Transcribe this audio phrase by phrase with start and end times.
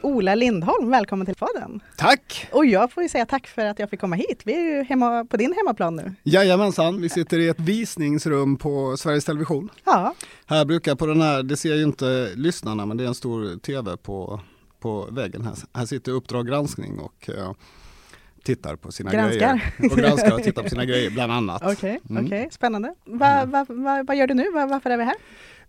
[0.02, 1.80] Ola Lindholm, välkommen till podden.
[1.96, 2.48] Tack!
[2.52, 4.42] Och jag får ju säga tack för att jag fick komma hit.
[4.44, 6.14] Vi är ju hemma på din hemmaplan nu.
[6.22, 9.68] Jajamensan, vi sitter i ett visningsrum på Sveriges Television.
[9.84, 10.14] Ja,
[10.46, 13.58] Här brukar på den här, det ser ju inte lyssnarna men det är en stor
[13.58, 14.40] tv på,
[14.80, 15.54] på väggen här.
[15.74, 17.52] Här sitter Uppdrag granskning och eh,
[18.44, 19.38] tittar på sina Granskar.
[19.78, 19.92] grejer.
[19.92, 21.62] Och granskar och tittar på sina grejer bland annat.
[21.72, 22.26] okej, Mm.
[22.26, 22.94] okej, spännande.
[23.04, 24.50] Va, va, va, vad gör du nu?
[24.50, 25.14] Va, varför är vi här?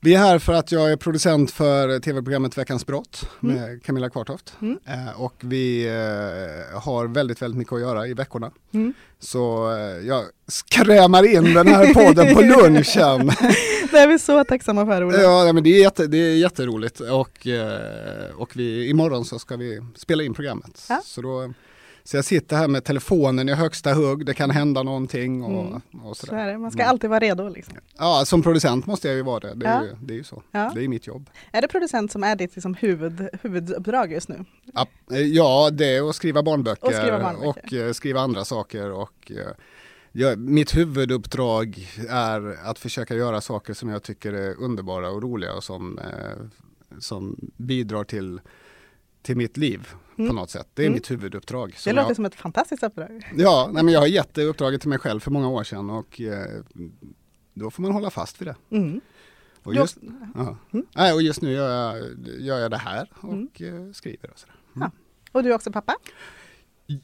[0.03, 3.55] Vi är här för att jag är producent för tv-programmet Veckans brott Mm.
[3.55, 4.53] med Camilla Kvartoft.
[4.61, 4.79] Mm.
[4.87, 8.51] Eh, och vi eh, har väldigt, väldigt mycket att göra i veckorna.
[8.73, 8.93] Mm.
[9.19, 13.27] Så eh, jag skrämar in den här podden på lunchen.
[13.91, 15.21] Det är vi så tacksamma för Ola.
[15.21, 19.55] ja, men det, är jätte, det är jätteroligt och, eh, och vi, imorgon så ska
[19.57, 20.85] vi spela in programmet.
[20.89, 21.01] Ja.
[21.05, 21.53] Så, då,
[22.03, 25.81] så jag sitter här med telefonen i högsta hugg, det kan hända någonting och, Mm.
[26.03, 26.39] och Så sådär.
[26.47, 26.57] är det.
[26.57, 26.89] Man ska Mm.
[26.89, 27.49] alltid vara redo.
[27.49, 27.73] Liksom.
[27.97, 29.53] Ja, som producent måste jag ju vara det.
[29.55, 29.83] Det är, Ja.
[29.85, 30.43] ju, det är ju så.
[30.51, 30.71] Ja.
[30.75, 31.29] Det är mitt jobb.
[31.51, 34.45] Är det producent som är ditt liksom, huvud, huvuduppdrag just nu?
[34.73, 37.49] Ja, eh, Ja, det är att skriva barnböcker Och skriva barnböcker.
[37.49, 38.91] och, eh, skriva andra saker.
[38.91, 39.51] Och, eh,
[40.11, 45.53] ja, mitt huvuduppdrag är att försöka göra saker som jag tycker är underbara och roliga
[45.53, 45.99] och som,
[46.99, 48.41] som bidrar till,
[49.21, 49.87] till mitt liv
[50.21, 50.35] på Mm.
[50.35, 50.67] något sätt.
[50.73, 50.93] Det är Mm.
[50.93, 51.75] mitt huvuduppdrag.
[51.85, 53.31] Det låter jag, som ett fantastiskt uppdrag.
[53.37, 55.89] ja, nej, men jag har gett det uppdraget till mig själv för många år sedan
[55.89, 56.45] och eh,
[57.53, 58.55] då får man hålla fast vid det.
[58.77, 59.01] Mm.
[59.63, 59.97] Och just,
[60.35, 60.57] ja.
[60.73, 60.85] Mm.
[60.95, 62.03] nej, och just nu gör jag,
[62.39, 63.47] gör jag det här och Mm.
[63.87, 64.91] eh, skriver och sådär.
[65.31, 65.95] Och du är också pappa?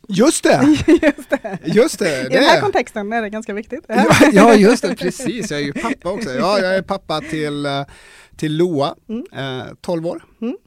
[0.07, 0.77] Just det!
[1.01, 1.59] just det.
[1.65, 2.21] Just det!
[2.21, 3.85] I det den här är- kontexten är det ganska viktigt.
[3.87, 5.51] Ja, ja just det, precis.
[5.51, 6.29] Jag är ju pappa också.
[6.29, 7.85] Ja, jag är pappa till, eh,
[8.35, 9.59] till Loa, Mm.
[9.61, 10.25] eh, 12 år.
[10.41, 10.57] Mm.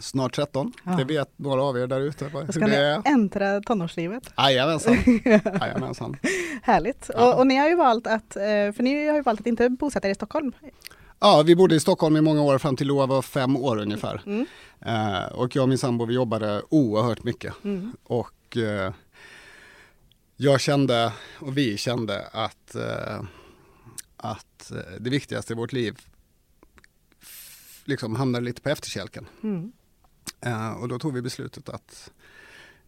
[0.00, 0.72] Snart 13.
[0.84, 0.92] Ja.
[0.92, 3.02] Det vet några av er där ute Då ska ni är.
[3.04, 4.32] äntra tonårslivet.
[4.36, 4.96] Jajamensan.
[5.60, 6.16] Jajamensan.
[6.62, 7.10] Härligt.
[7.14, 7.32] Ja.
[7.32, 9.68] Och, och ni har ju valt att, eh, för ni har ju valt att inte
[9.68, 10.52] bosätta er i Stockholm.
[11.20, 14.22] Ja, vi bodde i Stockholm i många år fram till Loa var fem år ungefär.
[14.26, 14.46] Mm.
[14.80, 17.54] Eh, och jag och min sambo vi jobbade oerhört mycket.
[17.64, 17.92] Mm.
[18.04, 18.92] Och eh,
[20.36, 23.22] jag kände, och vi kände att, eh,
[24.16, 25.98] att eh, det viktigaste i vårt liv
[27.84, 29.26] liksom hamnade lite på efterkälken.
[29.42, 29.72] Mm.
[30.40, 32.10] Eh, och då tog vi beslutet att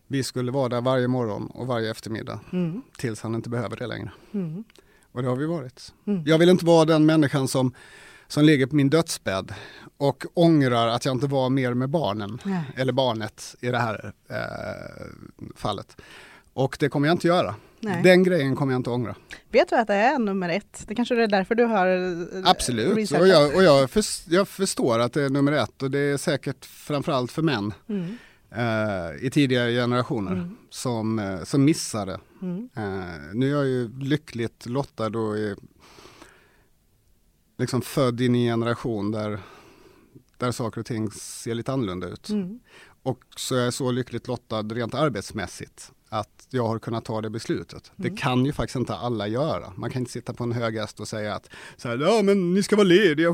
[0.06, 2.82] vi skulle vara där varje morgon och varje eftermiddag Mm.
[2.98, 4.10] tills han inte behöver det längre.
[4.32, 4.64] Mm.
[5.12, 5.92] Och det har vi varit.
[6.06, 6.22] Mm.
[6.26, 7.74] Jag vill inte vara den människan som,
[8.28, 9.54] som ligger på min dödsbädd
[9.96, 12.62] och ångrar att jag inte var mer med barnen, Nej.
[12.76, 15.06] eller barnet i det här eh,
[15.56, 15.96] fallet.
[16.52, 17.54] Och det kommer jag inte göra.
[17.80, 18.02] Nej.
[18.02, 19.14] Den grejen kommer jag inte ångra.
[19.50, 20.84] Vet du att det är nummer ett?
[20.88, 23.22] Det kanske är därför du har eh, Absolut, researchat.
[23.22, 26.16] och, jag, och jag, förs- jag förstår att det är nummer ett och det är
[26.16, 28.16] säkert framförallt för män Mm.
[28.50, 30.56] eh, i tidigare generationer Mm.
[30.70, 32.20] som, eh, som missar det.
[32.42, 32.68] Mm.
[32.76, 35.56] Eh, nu är jag ju lyckligt lottad och är
[37.58, 39.38] liksom född in i en generation där,
[40.36, 42.28] där saker och ting ser lite annorlunda ut.
[42.28, 42.60] Mm.
[43.02, 47.30] Och så är jag så lyckligt lottad rent arbetsmässigt att jag har kunnat ta det
[47.30, 47.92] beslutet.
[47.96, 49.72] Det kan ju faktiskt inte alla göra.
[49.76, 52.54] Man kan inte sitta på en hög häst och säga att så här, ja men
[52.54, 53.28] ni ska vara lediga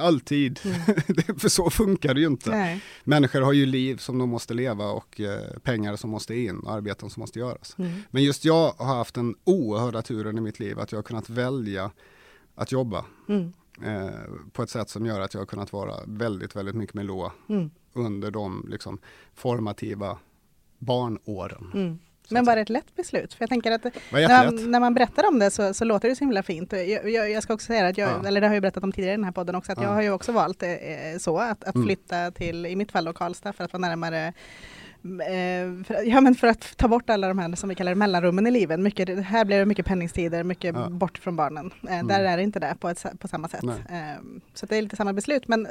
[0.00, 0.60] alltid.
[1.06, 2.50] Det- För så funkar det ju inte.
[2.50, 2.82] Nej.
[3.04, 7.10] Människor har ju liv som de måste leva och eh, pengar som måste in, arbeten
[7.10, 7.74] som måste göras.
[8.10, 11.30] Men just jag har haft den oerhörda turen i mitt liv att jag har kunnat
[11.30, 11.90] välja
[12.54, 13.04] att jobba
[13.82, 14.10] eh,
[14.52, 17.32] på ett sätt som gör att jag har kunnat vara väldigt, väldigt mycket med Loa
[17.92, 18.98] under de liksom,
[19.34, 20.18] formativa
[20.78, 21.98] barnåren.
[22.30, 23.34] Men var det ett lätt beslut?
[23.34, 24.68] För jag tänker att när, jättelätt.
[24.68, 26.72] när man berättar om det så, så låter det så himla fint.
[26.72, 28.28] Jag, jag, jag ska också säga att jag, Ja.
[28.28, 29.84] eller det har jag berättat om tidigare i den här podden också, att Ja.
[29.84, 30.68] jag har ju också valt eh,
[31.18, 31.86] så att, att Mm.
[31.86, 34.32] flytta till, i mitt fall då Karlstad för att vara närmare eh,
[35.86, 38.50] för, ja, men för att ta bort alla de här som vi kallar mellanrummen i
[38.50, 38.80] livet.
[38.80, 40.88] Mycket, här blir det mycket pendlingstider, mycket Ja.
[40.88, 41.70] bort från barnen.
[41.88, 42.06] Eh, Mm.
[42.06, 43.62] Där är det inte det på, ett, på samma sätt.
[43.62, 43.76] Nej.
[43.90, 44.20] Eh,
[44.54, 45.66] så det är lite samma beslut, men,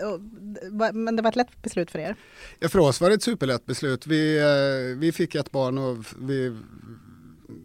[0.94, 2.16] men det var ett lätt beslut för er.
[2.60, 4.08] Ja, för oss var det ett superlätt beslut.
[4.08, 6.58] Vi, eh, vi fick ett barn och vi,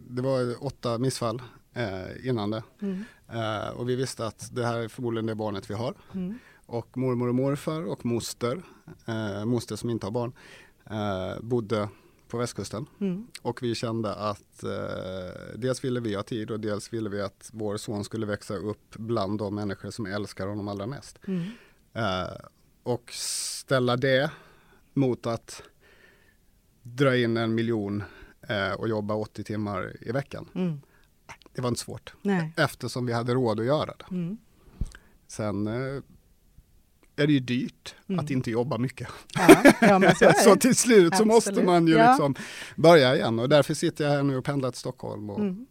[0.09, 1.41] det var åtta missfall
[1.73, 2.63] eh, innan det.
[3.33, 5.93] Eh, och vi visste att det här är förmodligen det barnet vi har.
[6.67, 8.61] Och mormor och morfar och moster,
[9.07, 10.33] eh, moster som inte har barn,
[10.89, 11.89] eh, bodde
[12.27, 12.85] på västkusten.
[13.41, 17.49] Och vi kände att eh, dels ville vi ha tid och dels ville vi att
[17.53, 21.19] vår son skulle växa upp bland de människor som älskar honom allra mest.
[21.93, 22.45] Eh,
[22.83, 24.31] och ställa det
[24.93, 25.63] mot att
[26.81, 28.03] dra in en miljon
[28.49, 30.49] eh, och jobba 80 timmar i veckan.
[31.53, 32.53] Det var inte svårt Nej.
[32.57, 34.05] eftersom vi hade råd att göra det.
[34.11, 34.37] Mm.
[35.27, 36.01] Sen eh,
[37.15, 39.07] är det ju dyrt att inte jobba mycket.
[39.33, 41.65] Ja, ja, så så till slut så måste Absolut.
[41.67, 42.09] man ju Ja.
[42.11, 42.35] liksom
[42.75, 45.29] börja igen och därför sitter jag här nu och pendlar till Stockholm.
[45.29, 45.65] Och, Mm.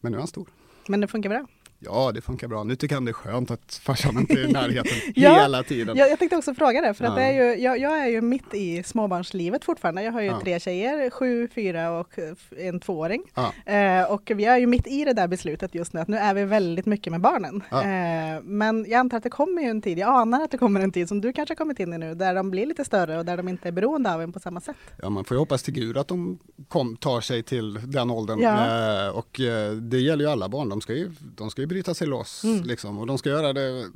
[0.00, 0.48] Men nu är han stor.
[0.88, 1.46] Men det funkar bra.
[1.82, 2.64] Ja, det funkar bra.
[2.64, 5.96] Nu tycker han det är skönt att farsan inte är i närheten Ja, hela tiden.
[5.96, 7.16] Jag, jag tänkte också fråga det, för att Ja.
[7.16, 10.02] det är ju, jag, jag är ju mitt i småbarnslivet fortfarande.
[10.02, 10.40] Jag har ju Ja.
[10.40, 12.10] tre tjejer, sju, fyra och
[12.58, 13.22] en tvååring.
[13.34, 13.72] Ja.
[13.72, 16.34] Eh, och vi är ju mitt i det där beslutet just nu, att nu är
[16.34, 17.62] vi väldigt mycket med barnen.
[17.70, 17.80] Ja.
[17.82, 20.80] Eh, men jag antar att det kommer ju en tid, jag anar att det kommer
[20.80, 23.18] en tid som du kanske har kommit in i nu, där de blir lite större
[23.18, 24.76] och där de inte är beroende av en på samma sätt.
[25.02, 26.38] Ja, man får ju hoppas till Gud att de
[26.68, 28.40] kom, tar sig till den åldern.
[28.40, 29.06] Ja.
[29.06, 31.94] Eh, och eh, det gäller ju alla barn, de ska ju, de ska ju bryta
[31.94, 32.44] sig loss.
[32.44, 32.64] Mm.
[32.64, 33.90] Liksom, och de ska göra det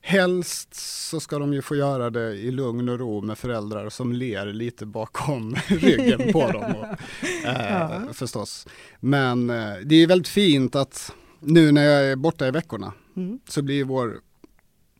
[0.00, 0.74] Helst
[1.10, 4.46] så ska de ju få göra det i lugn och ro med föräldrar som ler
[4.46, 6.74] lite bakom ryggen på dem.
[6.76, 6.84] Och,
[7.46, 8.00] eh, Ja.
[8.12, 8.66] Förstås.
[9.00, 13.38] Men eh, det är väldigt fint att nu när jag är borta i veckorna Mm.
[13.48, 14.20] så blir vår,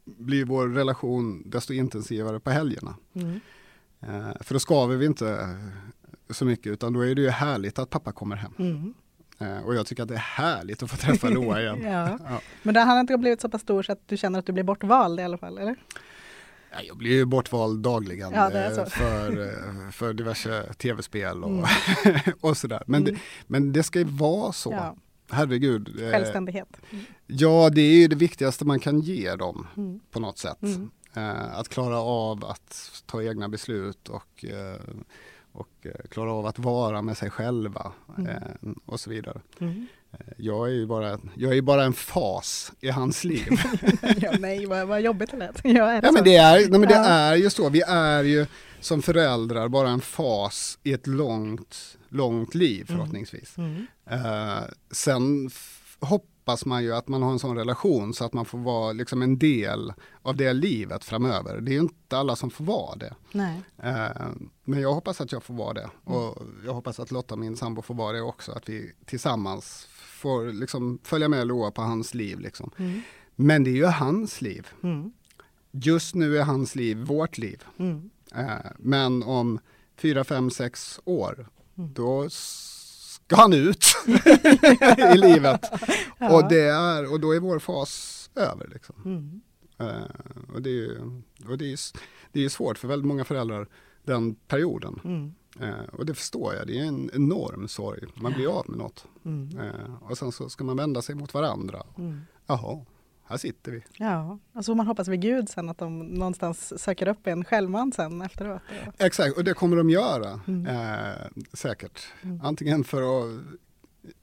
[0.05, 2.94] blir vår relation desto intensivare på helgerna.
[3.14, 3.41] Mm.
[4.00, 5.56] Eh, för då skaver vi inte
[6.31, 8.52] så mycket utan då är det ju härligt att pappa kommer hem.
[8.58, 8.94] Mm.
[9.38, 11.82] Eh, och jag tycker att det är härligt att få träffa Loa igen.
[11.82, 12.19] Ja.
[12.29, 12.40] Ja.
[12.62, 14.64] Men det har inte blivit så pass stor så att du känner att du blir
[14.64, 15.76] bortvald i alla fall, eller?
[16.70, 21.64] Ja, Jag blir ju bortvald dagligen Ja, eh, för, eh, för diverse tv-spel och, Mm.
[22.40, 22.82] och sådär.
[22.87, 24.73] Men, det, men det ska ju vara så.
[24.73, 24.96] Ja.
[25.31, 25.96] Herregud.
[26.12, 26.69] Självständighet.
[27.26, 30.00] Ja, det är ju det viktigaste man kan ge dem Mm.
[30.11, 30.62] på något sätt.
[30.62, 30.91] Mm.
[31.52, 34.44] Att klara av att ta egna beslut och,
[35.60, 38.26] och eh, klara av att vara med sig själva Mm.
[38.31, 38.43] eh,
[38.87, 39.40] och så vidare.
[39.60, 39.87] Mm.
[40.12, 43.49] Eh, Jag är ju bara, jag är bara en fas i hans liv.
[44.16, 45.60] ja, nej, vad, vad jobbigt det lät.
[45.64, 47.05] Ja, är det ja, men det, är, nej, men det Ja.
[47.05, 48.46] är ju så, vi är ju
[48.81, 53.58] som föräldrar bara en fas i ett långt, långt liv förhoppningsvis.
[53.58, 53.87] Mm.
[54.10, 55.96] Eh, sen f-
[56.48, 59.22] hoppas man ju att man har en sån relation så att man får vara liksom
[59.22, 61.60] en del av det livet framöver.
[61.60, 63.14] Det är ju inte alla som får vara det.
[63.32, 63.60] Nej.
[63.82, 64.26] Eh,
[64.64, 65.90] men jag hoppas att jag får vara det.
[66.05, 68.52] Och jag hoppas att Lotta, min sambo, får vara det också.
[68.52, 72.40] Att vi tillsammans får liksom följa med Loa på hans liv.
[72.40, 72.70] Liksom.
[72.78, 73.00] Mm.
[73.36, 74.67] Men det är ju hans liv.
[74.82, 75.12] Mm.
[75.70, 77.64] Just nu är hans liv vårt liv.
[77.78, 78.10] Mm.
[78.34, 79.58] Eh, men om
[79.96, 81.93] fyra, fem, sex år, Mm.
[81.93, 82.28] då
[83.29, 83.85] ska han ut
[85.15, 85.61] i livet.
[86.31, 88.69] Och, det är, och då är vår fas över.
[88.73, 88.94] Liksom.
[89.05, 89.41] Mm.
[89.79, 91.79] Eh, och det är, ju- och det är,
[92.32, 93.69] det är svårt för väldigt många föräldrar,
[94.05, 95.01] den perioden.
[95.05, 95.35] Mm.
[95.61, 98.05] Eh, och det förstår jag, det är en enorm sorg.
[98.15, 99.05] Man blir av med något.
[99.25, 99.58] Mm.
[99.58, 101.82] Eh, och sen så ska man vända sig mot varandra.
[101.99, 102.20] Mm.
[102.47, 102.85] Jaha,
[103.29, 103.82] här sitter vi.
[103.97, 107.44] Ja, och så får man hoppas vid Gud sen att de någonstans söker upp en
[107.44, 108.63] självmant sen efteråt.
[108.99, 110.41] Exakt, och det kommer de göra.
[110.47, 110.67] Mm.
[110.67, 112.06] Eh, säkert.
[112.43, 113.41] Antingen för att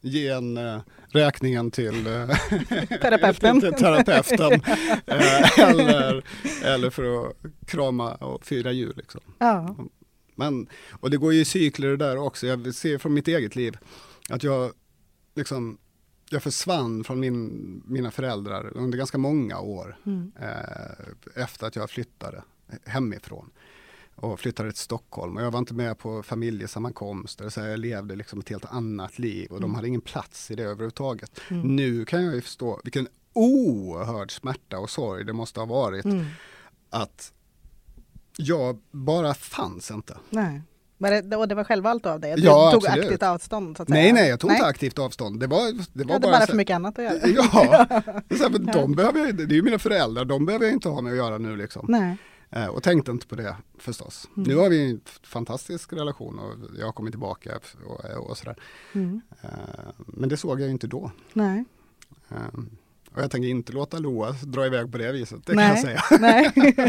[0.01, 2.27] ge en eh, räkningen till, eh,
[3.01, 3.61] Terapeuten.
[3.61, 4.51] till terapeuten
[5.05, 6.23] eh, eller,
[6.63, 7.35] eller för att
[7.65, 8.93] krama och fira jul.
[8.97, 9.21] Liksom.
[9.37, 9.75] Ja.
[10.35, 12.47] Men, och det går ju i cykler det där också.
[12.47, 13.77] Jag ser från mitt eget liv
[14.29, 14.71] att jag
[15.35, 15.77] liksom
[16.29, 20.31] jag försvann från min, mina föräldrar under ganska många år Mm.
[20.41, 22.43] eh, efter att jag flyttade
[22.85, 23.49] hemifrån.
[24.17, 27.49] och flyttade till Stockholm och jag var inte med på familjesammankomster.
[27.49, 29.75] Så jag levde liksom ett helt annat liv och de Mm.
[29.75, 31.41] hade ingen plats i det överhuvudtaget.
[31.49, 36.25] Nu kan jag ju förstå vilken oerhörd smärta och sorg det måste ha varit Mm.
[36.89, 37.33] att
[38.37, 40.17] jag bara fanns inte.
[40.29, 40.61] Nej.
[40.97, 42.35] Var det, och det var självvalt av dig?
[42.35, 43.05] Du Ja, tog absolut.
[43.05, 43.77] aktivt avstånd?
[43.77, 44.01] Så att säga.
[44.01, 45.39] Nej, nej, jag tog inte aktivt avstånd.
[45.39, 47.19] Det var, det Du var hade bara, bara för mycket annat att göra?
[47.27, 47.85] Ja,
[48.37, 51.01] så här, de behöver jag, det är ju mina föräldrar, de behöver jag inte ha
[51.01, 51.85] med att göra nu liksom.
[51.89, 52.17] Nej.
[52.49, 54.27] Eh, Och tänkte inte på det förstås.
[54.37, 54.49] Mm.
[54.49, 58.55] Nu har vi en fantastisk relation och jag har kommit tillbaka och, och sådär.
[58.93, 59.21] Mm.
[59.41, 59.49] Eh,
[59.97, 61.11] Men det såg jag ju inte då.
[61.33, 61.65] Nej.
[62.31, 62.37] Eh,
[63.15, 65.65] Och jag tänker inte låta Loa dra iväg på det viset, det nej.
[65.65, 66.01] kan jag säga.
[66.19, 66.51] Nej.
[66.55, 66.83] nej,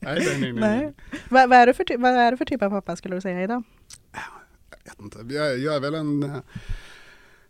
[0.00, 0.94] nej, nej, nej.
[1.28, 3.42] Vad, vad, är du för, vad är du för typ av pappa skulle du säga
[3.42, 3.62] idag?
[4.68, 5.34] Jag, vet inte.
[5.34, 6.22] jag, jag är väl en,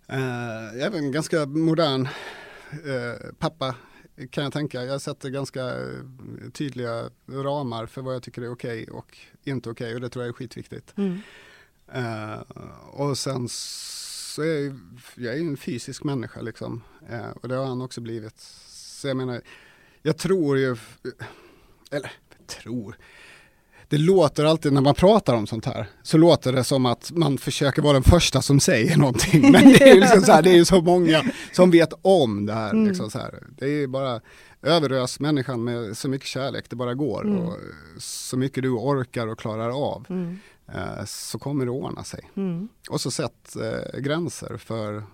[0.09, 2.09] eh, jag är väl en ganska modern
[2.73, 3.75] eh, pappa
[4.31, 4.85] kan jag tänka.
[4.85, 9.95] Jag sätter ganska eh, tydliga ramar för vad jag tycker är okej och inte okej
[9.95, 10.95] och det tror jag är skitviktigt.
[10.97, 11.21] Mm.
[11.93, 12.41] Eh,
[12.91, 13.49] och sen
[14.35, 14.79] så är jag, ju-
[15.17, 16.83] jag är ju en fysisk människa liksom.
[17.11, 18.41] Eh, och det har han också blivit.
[18.69, 19.41] Så jag menar,
[20.03, 20.77] jag tror ju,
[21.91, 22.13] eller
[22.47, 22.97] tror,
[23.89, 27.39] det låter alltid när man pratar om sånt här, så låter det som att man
[27.39, 29.41] försöker vara den första som säger någonting.
[29.53, 31.23] Men det är ju liksom så, här, det är så många
[31.53, 32.71] som vet om det här.
[32.71, 32.89] Mm.
[32.89, 33.43] Liksom så här.
[33.59, 34.21] Det är ju bara
[34.63, 37.25] överös människan med så mycket kärlek det bara går.
[37.27, 37.39] Mm.
[37.39, 37.59] Och
[37.99, 40.07] så mycket du orkar och klarar av.
[40.11, 40.39] Mm.
[40.67, 42.31] Eh, så kommer det ordna sig.
[42.35, 42.69] Mm.
[42.91, 45.05] Och så sätt eh, gränser för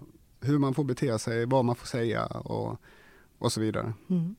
[0.40, 2.76] hur man får bete sig, vad man får säga och,
[3.38, 3.92] och så vidare.
[4.10, 4.34] Mm.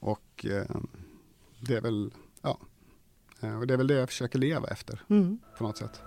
[0.00, 0.76] Och eh,
[1.60, 2.10] det är väl,
[2.42, 2.58] ja,
[3.40, 5.38] eh, och det är väl det jag försöker leva efter Mm.
[5.58, 6.00] på något sätt.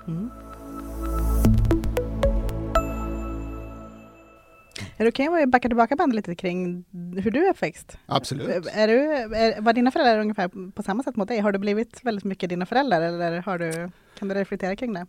[4.97, 6.85] Är det okej om vi backar tillbaka bandet lite kring
[7.23, 7.97] hur du är uppväxt?
[8.05, 8.65] Absolut.
[8.73, 8.99] Är du,
[9.35, 11.39] är, var dina föräldrar ungefär på samma sätt mot dig?
[11.39, 15.05] Har du blivit väldigt mycket dina föräldrar eller har du, kan du reflektera kring det?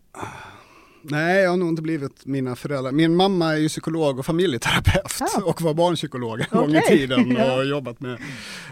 [1.03, 2.93] Nej, jag har nog inte blivit mina föräldrar.
[2.93, 5.43] Min mamma är ju psykolog och familjeterapeut Ah.
[5.43, 8.19] och var barnpsykolog en gång i tiden och har jobbat med,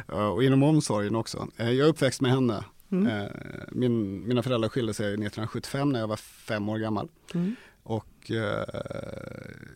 [0.09, 1.49] eh, och inom omsorgen också.
[1.57, 2.64] Eh, Jag är uppväxt med henne.
[2.92, 3.07] Mm.
[3.07, 3.31] Eh,
[3.73, 7.09] Min, mina föräldrar skilde sig 1975 när jag var fem år gammal.
[7.35, 7.57] Mm.
[7.83, 8.31] Och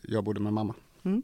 [0.01, 0.73] jag bodde med mamma.
[1.03, 1.23] Mm.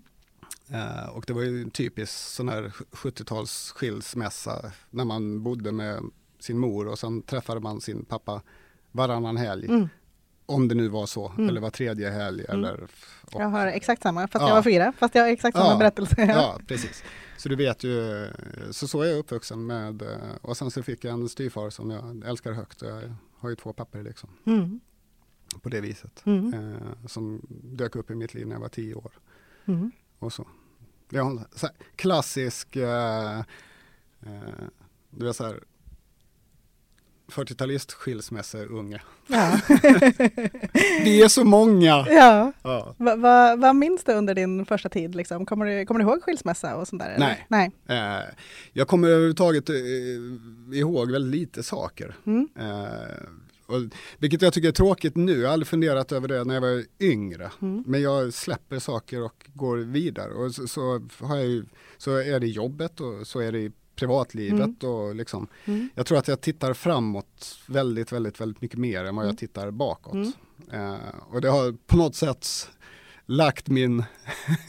[0.69, 6.03] Eh, och det var ju en typisk sån här 70-tals skilsmässa när man bodde med
[6.39, 8.41] sin mor och sen träffade man sin pappa
[8.91, 9.65] varannan helg.
[9.67, 9.89] Mm.
[10.45, 11.49] Om det nu var så, Mm.
[11.49, 12.45] eller var tredje helg.
[12.49, 12.59] Mm.
[12.59, 12.83] Eller,
[13.21, 14.47] och, Jag har exakt samma, fast Ja.
[14.47, 15.77] jag var fyra, fast jag har exakt samma Ja.
[15.77, 16.15] berättelse.
[16.17, 17.03] Ja, precis.
[17.37, 18.27] Så du vet ju,
[18.71, 21.89] så så är jag uppvuxen med, eh, och sen så fick jag en styvfar som
[21.89, 22.81] jag älskar högt.
[22.81, 24.79] Jag har ju två papper liksom, Mm.
[25.61, 26.21] på det viset.
[26.25, 26.53] Mm.
[26.53, 29.11] Eh, som dök upp i mitt liv när jag var tio år.
[29.65, 29.91] Mm.
[30.19, 30.47] och så.
[31.09, 34.63] Vi har en så klassisk, eh, eh,
[35.09, 35.59] du vet så här,
[37.27, 39.01] 40-talist skilsmässounge.
[39.27, 39.59] Ja.
[41.03, 42.05] Vi är så många!
[42.09, 42.51] ja.
[42.63, 42.95] Ja.
[42.97, 45.15] Va, va, vad minns du under din första tid?
[45.15, 45.45] Liksom?
[45.45, 47.15] Kommer, du, kommer du ihåg skilsmässa och sånt där?
[47.19, 47.45] Nej.
[47.47, 47.71] Nej.
[47.87, 48.23] Eh,
[48.73, 49.75] jag kommer överhuvudtaget eh,
[50.79, 52.15] ihåg väldigt lite saker.
[52.25, 52.49] Mm.
[52.59, 53.17] Eh,
[53.65, 53.81] och,
[54.17, 56.83] vilket jag tycker är tråkigt nu, jag har aldrig funderat över det när jag var
[56.99, 57.51] yngre.
[57.61, 57.83] Mm.
[57.87, 60.33] Men jag släpper saker och går vidare.
[60.33, 61.65] Och så, så, har jag ju,
[61.97, 64.83] så är det jobbet och så är det i privatlivet.
[64.83, 65.89] Och liksom, Mm.
[65.95, 69.37] Jag tror att jag tittar framåt väldigt, väldigt, väldigt mycket mer än vad jag Mm.
[69.37, 70.13] tittar bakåt.
[70.13, 70.31] Mm.
[70.71, 70.97] Eh,
[71.29, 72.47] och det har på något sätt
[73.25, 74.03] lagt min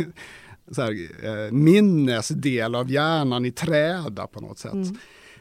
[0.71, 0.93] så här,
[1.25, 4.73] eh, minnesdel av hjärnan i träda på något sätt.
[4.73, 4.97] Mm.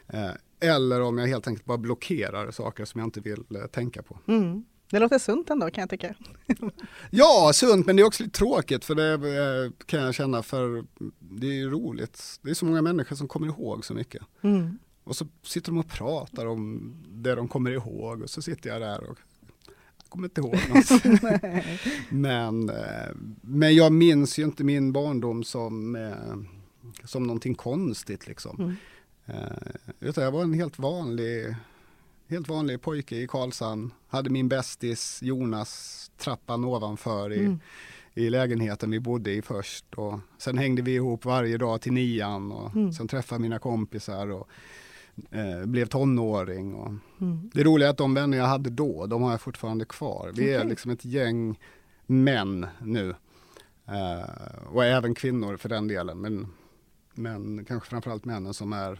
[0.07, 0.31] Eh,
[0.63, 4.20] eller om jag helt enkelt bara blockerar saker som jag inte vill eh, tänka på.
[4.27, 4.65] Mm.
[4.89, 6.15] Det låter sunt ändå kan jag tycka.
[7.10, 10.86] Ja, sunt men det är också lite tråkigt för det eh, kan jag känna för
[11.20, 12.39] det är ju roligt.
[12.41, 14.22] Det är så många människor som kommer ihåg så mycket.
[14.41, 14.77] Mm.
[15.03, 18.82] Och så sitter de och pratar om det de kommer ihåg och så sitter jag
[18.82, 19.17] där och
[19.98, 21.03] jag kommer inte ihåg något.
[22.10, 25.98] men, eh, men jag minns ju inte min barndom som,
[27.03, 28.55] som någonting konstigt liksom.
[28.60, 28.75] Mm.
[29.25, 29.51] Eh,
[29.99, 31.55] utan jag var en helt vanlig,
[32.29, 33.91] helt vanlig pojke i Karlshamn.
[34.07, 37.59] Hade min bästis Jonas trappan ovanför i, Mm.
[38.13, 39.85] i lägenheten vi bodde i först.
[39.93, 42.93] Och sen hängde vi ihop varje dag till nian och Mm.
[42.93, 44.47] sen träffade mina kompisar och
[45.31, 46.73] eh, blev tonåring.
[46.73, 47.49] Och Mm.
[47.53, 50.31] det roliga är att de vänner jag hade då, de har jag fortfarande kvar.
[50.35, 50.69] Vi är Okej.
[50.69, 51.59] liksom ett gäng
[52.05, 53.15] män nu.
[53.85, 56.21] Eh, och även kvinnor för den delen.
[56.21, 56.47] Men,
[57.13, 58.99] men kanske framförallt männen som är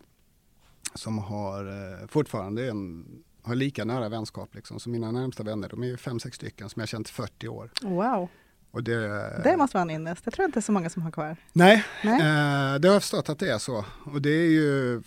[0.96, 1.66] som har
[2.02, 3.06] eh, fortfarande en,
[3.44, 4.56] har lika nära vänskap.
[4.56, 4.80] Liksom.
[4.80, 7.48] Så mina närmsta vänner, de är ju fem, sex stycken som jag känt i 40
[7.48, 7.70] år.
[7.82, 8.28] Wow,
[8.72, 8.98] Och det,
[9.44, 10.26] det måste vara en ynnest.
[10.26, 11.38] Det tror jag inte så många som har kvar.
[11.54, 12.14] Nej, Nej.
[12.20, 13.86] Eh, det har jag förstått att det är så.
[14.06, 15.02] Och det är ju,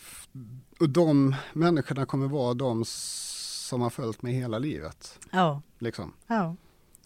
[0.81, 5.19] och de människorna kommer vara de som har följt mig hela livet.
[5.31, 5.63] Ja.
[5.79, 6.13] Liksom.
[6.27, 6.57] Ja.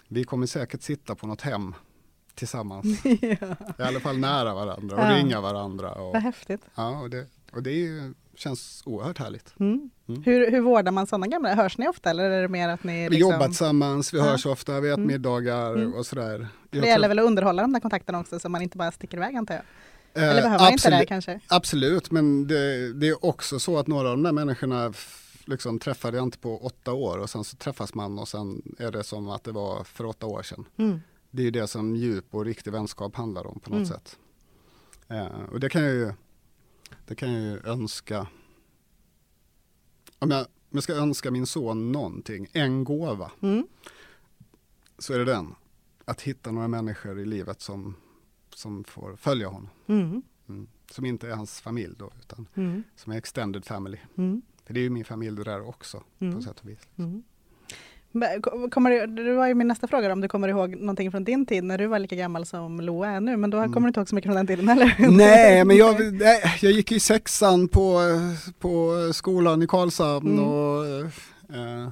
[0.09, 1.75] Vi kommer säkert sitta på något hem
[2.35, 2.87] tillsammans.
[3.05, 3.57] ja.
[3.79, 5.17] I alla fall nära varandra och Ja.
[5.17, 5.93] ringa varandra.
[5.93, 6.61] Och, Vad häftigt.
[6.75, 9.55] ja, och det, och det är ju, känns oerhört härligt.
[9.61, 9.91] Mm.
[10.09, 10.23] Mm.
[10.23, 11.55] Hur, hur vårdar man sådana gamla?
[11.55, 13.31] Hörs ni ofta eller är det mer att ni Vi liksom...
[13.33, 14.25] jobbar tillsammans, vi Ja.
[14.25, 15.07] hörs ofta, vi äter Mm.
[15.07, 15.95] middagar Mm.
[15.95, 16.31] och sådär.
[16.41, 18.93] Jag Det tror- gäller väl att underhålla de där kontakterna också så man inte bara
[18.93, 19.65] sticker iväg antar jag?
[20.23, 21.41] Eh, Eller behöver man inte det kanske?
[21.49, 24.93] Absolut, men det, det är också så att några av de där människorna
[25.45, 28.91] liksom träffade jag inte på åtta år och sen så träffas man och sen är
[28.91, 30.65] det som att det var för åtta år sedan.
[30.77, 31.01] Mm.
[31.31, 33.89] Det är det som djup och riktig vänskap handlar om på något Mm.
[33.89, 34.17] sätt.
[35.09, 36.13] Eh, och det kan jag ju,
[37.11, 38.27] det kan jag ju önska.
[40.19, 43.67] Om jag, om jag ska önska min son någonting, en gåva, Mm.
[44.99, 45.55] så är det den.
[46.05, 47.95] Att hitta några människor i livet som,
[48.55, 49.69] som får följa honom.
[49.87, 50.23] Mm.
[50.49, 50.69] Mm.
[50.91, 52.83] Som inte är hans familj då, utan Mm.
[52.97, 53.99] som är extended family.
[54.17, 54.43] Mm.
[54.65, 56.35] För det är ju min familj det där också, Mm.
[56.35, 56.89] på sätt och vis.
[56.97, 57.23] Mm.
[58.71, 61.47] Kommer du, det var ju min nästa fråga om du kommer ihåg någonting från din
[61.47, 63.73] tid när du var lika gammal som Loa är nu, men då Mm.
[63.73, 64.95] kommer du inte ihåg så mycket från den tiden heller?
[65.11, 68.01] Nej, men jag, nej, jag gick i sexan på,
[68.61, 70.45] på skolan i Karlshamn Mm.
[70.45, 70.85] och
[71.57, 71.89] eh,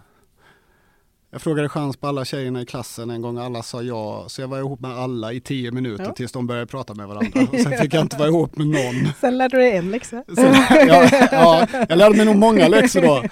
[1.31, 4.49] jag frågade chans på alla tjejerna i klassen en gång, alla sa ja, så jag
[4.49, 6.13] var ihop med alla i tio minuter Ja.
[6.13, 7.41] tills de började prata med varandra.
[7.53, 9.13] Och sen fick jag inte vara ihop med någon.
[9.21, 10.25] Sen lärde du dig en läxa.
[10.37, 13.23] Så, ja, ja, jag lärde mig nog många läxor då.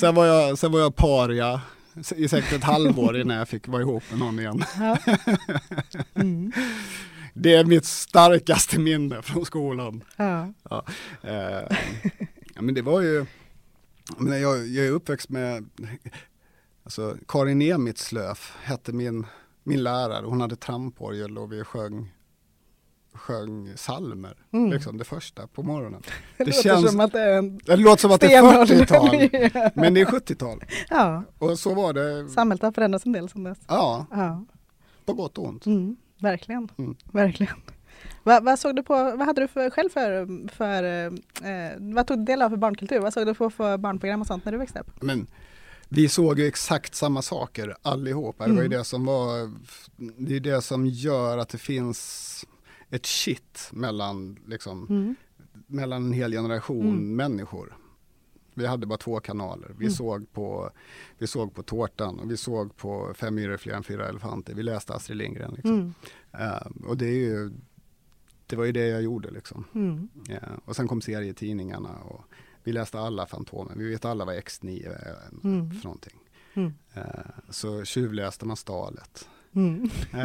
[0.00, 1.60] Sen var jag, sen var jag paria
[2.16, 4.64] i säkert ett halvår innan jag fick vara ihop med någon igen.
[4.78, 4.98] Ja.
[6.14, 6.52] Mm.
[7.34, 10.04] Det är mitt starkaste minne från skolan.
[10.16, 10.52] Ja.
[10.70, 10.84] Ja,
[11.22, 11.76] eh,
[12.60, 13.26] men det var ju,
[14.18, 15.68] jag, jag är uppväxt med,
[16.84, 19.26] alltså Karin Emitslöf hette min,
[19.64, 22.12] min lärare, hon hade tramporgel och vi sjöng,
[23.14, 24.70] sjöng salmer, Mm.
[24.72, 26.02] liksom det första på morgonen.
[26.36, 28.66] Det, Det låter känns- som att det är en Det låter som att det är
[28.66, 28.84] stenålder.
[28.86, 30.64] 40-tal, men det är 70-tal.
[30.90, 33.58] ja, Och så var det, samhället har förändrats en del sedan dess.
[33.68, 34.44] ja, Ja,
[35.04, 35.66] på gott och ont.
[35.66, 35.96] mm.
[36.20, 36.68] verkligen.
[36.78, 36.94] Mm.
[37.12, 37.56] verkligen.
[38.22, 42.18] Vad, vad såg du på, vad hade du för, själv för, för eh, vad tog
[42.18, 42.98] du del av för barnkultur?
[43.00, 45.02] Vad såg du på för barnprogram och sånt när du växte upp?
[45.02, 45.26] Men
[45.88, 48.44] vi såg ju exakt samma saker allihopa.
[48.46, 48.78] Det var ju Mm.
[48.78, 49.50] det som var,
[50.26, 52.44] det är det som gör att det finns
[52.92, 55.14] ett shit mellan, liksom, Mm.
[55.66, 57.16] mellan en hel generation Mm.
[57.16, 57.76] människor.
[58.54, 59.68] Vi hade bara två kanaler.
[59.78, 59.90] Vi, Mm.
[59.90, 60.70] såg på,
[61.18, 64.54] vi såg på Tårtan och vi såg på Fem myror fler än fyra elefanter.
[64.54, 65.52] Vi läste Astrid Lindgren.
[65.54, 65.94] Liksom.
[66.32, 67.50] Eh, och det, är ju,
[68.46, 69.30] det var ju det jag gjorde.
[69.30, 69.64] Liksom.
[70.28, 72.24] Ja, och sen kom serietidningarna och
[72.64, 73.78] vi läste alla Fantomen.
[73.78, 75.70] Vi vet alla vad X9 är Mm.
[75.70, 76.18] för någonting.
[76.94, 77.04] Eh,
[77.50, 79.28] så tjuvläste man Stalet.
[79.56, 79.90] Mm.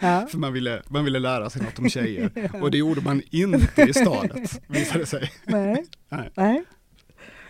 [0.00, 0.26] Ja.
[0.30, 2.30] för man ville, man ville lära sig något om tjejer.
[2.62, 5.32] Och det gjorde man inte i Stalet, visade det sig.
[5.44, 5.84] Nej.
[6.08, 6.30] Nej.
[6.34, 6.64] Nej.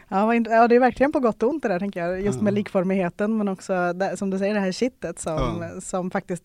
[0.08, 2.20] Ja, ja, det är verkligen på gott och ont det där tänker jag.
[2.22, 2.42] Just Ja.
[2.42, 5.32] med likformigheten men också det, som du säger det här kittet som,
[5.74, 5.80] Ja.
[5.80, 6.44] som faktiskt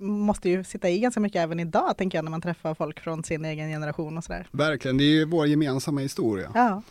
[0.00, 3.24] måste ju sitta i ganska mycket även idag tänker jag när man träffar folk från
[3.24, 4.46] sin egen generation och sådär.
[4.50, 6.50] Verkligen, det är ju vår gemensamma historia.
[6.54, 6.82] Ja.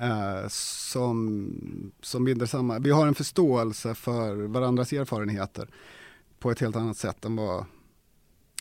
[0.00, 2.82] Eh, som, som binder samman.
[2.82, 5.68] Vi har en förståelse för varandras erfarenheter
[6.38, 7.64] på ett helt annat sätt än vad,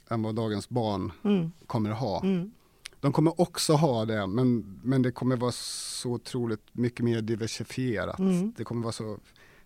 [0.10, 1.52] än vad dagens barn Mm.
[1.68, 2.24] kommer ha.
[2.24, 2.52] Mm.
[3.00, 8.20] De kommer också ha det, men, men det kommer vara så otroligt mycket mer diversifierat.
[8.20, 8.54] Mm.
[8.58, 9.18] Det kommer vara så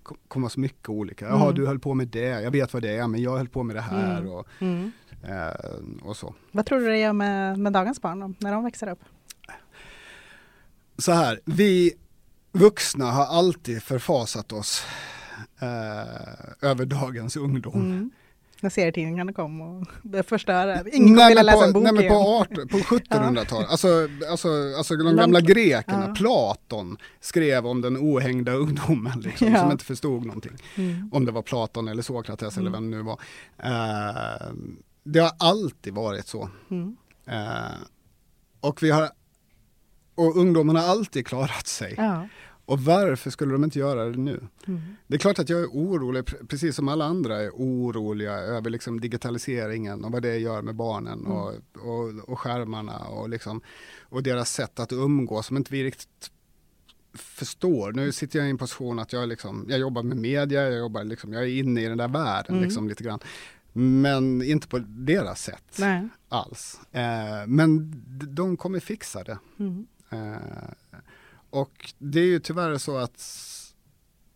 [0.03, 1.25] kom- kommer vara så mycket olika.
[1.25, 1.56] Jaha, Mm.
[1.56, 3.75] du höll på med det, jag vet vad det är, men jag höll på med
[3.75, 4.32] det här Mm.
[4.34, 4.91] och, Mm.
[5.23, 6.36] eh, och så.
[6.51, 8.99] Vad tror du det gör med, med dagens barn då, när de växer upp?
[10.97, 11.93] Så här, vi
[12.51, 14.83] vuxna har alltid förfasat oss
[15.60, 17.73] eh, över dagens ungdom.
[17.91, 18.12] Mm.
[18.62, 20.83] När serietidningarna kom och det förstörde.
[20.93, 23.88] Ingen Nej, vilja men läsa på, en bok nej, men på, 18, på 1700-talet, alltså,
[24.29, 26.13] alltså, alltså de gamla grekerna, Ja.
[26.15, 29.60] Platon skrev om den ohängda ungdomen liksom, Ja.
[29.60, 30.51] som inte förstod någonting.
[30.75, 31.10] Mm.
[31.13, 32.73] Om det var Platon eller Sokrates eller Mm.
[32.81, 33.19] vem det nu var.
[33.57, 34.51] Eh,
[35.03, 36.49] det har alltid varit så.
[36.71, 36.97] Mm.
[37.25, 37.77] Eh,
[38.60, 39.10] och, vi har,
[40.17, 41.93] och ungdomarna har alltid klarat sig.
[41.97, 42.27] Ja.
[42.65, 44.43] Och varför skulle de inte göra det nu?
[44.67, 44.82] Mm.
[45.08, 48.69] Det är klart att jag är orolig, pre- precis som alla andra är oroliga över
[48.69, 51.32] liksom digitaliseringen och vad det gör med barnen Mm.
[51.32, 53.62] och, och, och skärmarna och, liksom,
[54.01, 56.32] och deras sätt att umgås som inte vi riktigt
[57.13, 57.91] förstår.
[57.91, 61.03] Nu sitter jag i en position att jag, liksom, jag jobbar med media, jag, jobbar
[61.03, 62.63] liksom, jag är inne i den där världen Mm.
[62.63, 63.19] liksom, lite grann.
[63.73, 66.08] Men inte på deras sätt Nej.
[66.30, 66.80] alls.
[66.91, 67.93] Eh, men
[68.36, 69.39] de kommer fixa det.
[69.60, 69.88] Mm.
[70.10, 70.38] Eh,
[71.50, 73.24] och det är ju tyvärr så att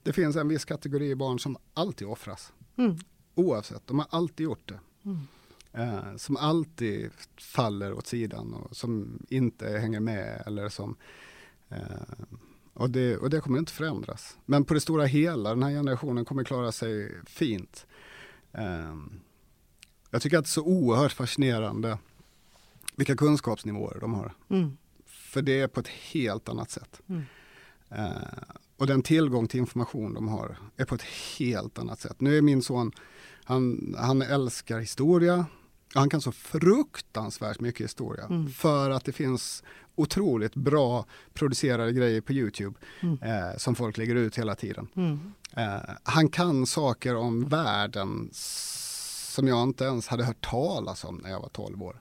[0.04, 2.54] det finns en viss kategori barn som alltid offras.
[2.76, 2.98] Mm.
[3.36, 4.80] Oavsett, de har alltid gjort det.
[5.06, 5.28] Mm.
[5.74, 10.96] Eh, som alltid faller åt sidan och som inte hänger med eller som
[11.70, 11.78] eh,
[12.74, 14.38] Och det, och det kommer inte förändras.
[14.46, 17.86] Men på det stora hela, den här generationen kommer klara sig fint.
[20.10, 21.98] Jag tycker att det är så oerhört fascinerande
[22.96, 24.34] vilka kunskapsnivåer de har.
[24.50, 24.78] Mm.
[25.32, 27.02] För det är på ett helt annat sätt.
[27.10, 27.24] Mm.
[27.91, 28.12] Uh,
[28.78, 31.06] och den tillgång till information de har är på ett
[31.39, 32.22] helt annat sätt.
[32.22, 32.91] Nu är min son,
[33.44, 35.46] han, han älskar historia.
[35.94, 38.26] Han kan så fruktansvärt mycket historia.
[38.26, 38.50] Mm.
[38.50, 39.63] För att det finns
[39.96, 43.17] otroligt bra producerade grejer på Youtube Mm.
[43.22, 44.88] eh, som folk lägger ut hela tiden.
[44.96, 45.34] Mm.
[45.56, 51.30] Eh, han kan saker om världen som jag inte ens hade hört talas om när
[51.30, 52.00] jag var 12 år.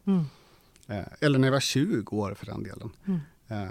[0.91, 2.91] Eh, eller när jag var 20 år för den delen.
[3.07, 3.21] Mm.
[3.49, 3.71] Eh,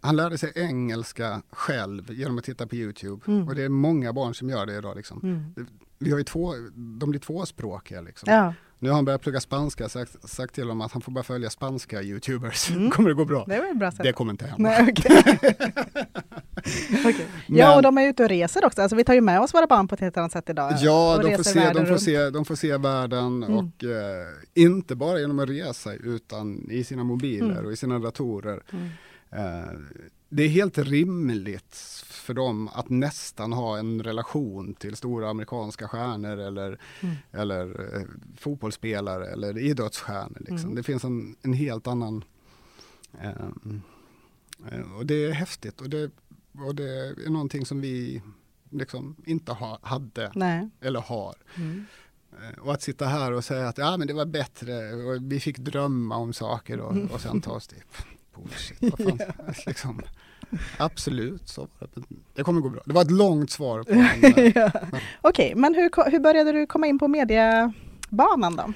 [0.00, 3.22] han lärde sig engelska själv genom att titta på Youtube.
[3.26, 3.48] Mm.
[3.48, 4.96] Och det är många barn som gör det idag.
[4.96, 5.20] Liksom.
[5.22, 5.66] Mm.
[5.98, 8.00] Vi har ju två, de blir tvåspråkiga.
[8.00, 8.32] Liksom.
[8.32, 11.24] Ja, Nu har han börjat plugga spanska, sagt, sagt till dem att han får bara
[11.24, 12.70] följa spanska Youtubers.
[12.70, 12.90] Mm.
[12.90, 13.44] kommer det gå bra.
[13.46, 13.90] det bra.
[13.90, 14.68] Det kommer inte hända.
[14.70, 15.38] Nej, okej.
[17.04, 17.26] Okej.
[17.46, 18.82] Ja, och de är ute och reser också.
[18.82, 20.72] Alltså, vi tar ju med oss våra barn på ett helt annat sätt idag.
[20.80, 22.02] Ja, de får, se, de, får runt.
[22.02, 23.56] se, de får se världen Mm.
[23.56, 27.66] och eh, inte bara genom att resa utan i sina mobiler Mm.
[27.66, 28.62] och i sina datorer.
[28.72, 28.88] Mm.
[29.30, 29.72] Eh,
[30.30, 31.76] det är helt rimligt
[32.10, 37.14] för dem att nästan ha en relation till stora amerikanska stjärnor eller, Mm.
[37.32, 38.02] eller eh,
[38.38, 40.38] fotbollsspelare eller idrottsstjärnor.
[40.40, 40.56] Liksom.
[40.58, 40.74] Mm.
[40.74, 42.24] Det finns en, en helt annan
[43.22, 43.30] eh,
[44.72, 46.10] eh, och det är häftigt och det,
[46.66, 46.88] och det
[47.26, 48.22] är någonting som vi
[48.70, 50.68] liksom inte ha, hade Nej.
[50.80, 51.34] eller har.
[51.56, 51.86] Mm.
[52.32, 55.40] Eh, Och att sitta här och säga att ja, men det var bättre och vi
[55.40, 57.82] fick drömma om saker och, och sen ta oss till
[58.36, 58.78] bullshit.
[58.80, 59.18] Vad fan,
[59.66, 60.00] liksom,
[60.78, 61.68] absolut, så
[62.34, 62.42] det.
[62.42, 62.82] Kommer gå bra.
[62.84, 64.70] Det var ett långt svar på en, eh, ja.
[65.20, 68.72] Okej, men hur, hur började du komma in på mediebanan då?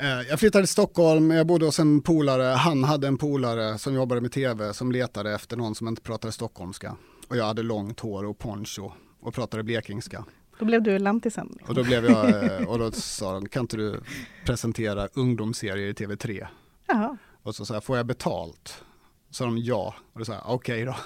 [0.00, 3.94] Eh, Jag flyttade till Stockholm, jag bodde hos en polare, han hade en polare som
[3.94, 6.96] jobbade med tv som letade efter någon som inte pratade stockholmska.
[7.28, 10.24] Och jag hade långt hår och poncho och pratade blekingska.
[10.58, 11.58] Då blev du lantisen.
[11.68, 14.00] Och då blev jag, eh, och då sa de, kan inte du
[14.46, 16.46] presentera ungdomsserier i TV3?
[16.86, 17.16] Jaha.
[17.42, 18.84] Och så sa jag, får jag betalt?
[19.30, 19.94] Så sa de ja.
[20.12, 20.96] Och då sa jag, okej då,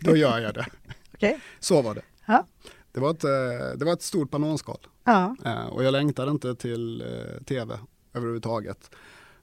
[0.00, 0.66] då gör jag det.
[1.14, 1.40] Okej.
[1.60, 2.02] Så var det.
[2.26, 2.46] Ja.
[2.92, 3.30] Det var ett, eh,
[3.78, 4.78] det var ett stort bananskal.
[5.04, 5.36] Ja.
[5.70, 7.04] Och jag längtade inte till
[7.46, 7.78] tv
[8.16, 8.90] överhuvudtaget.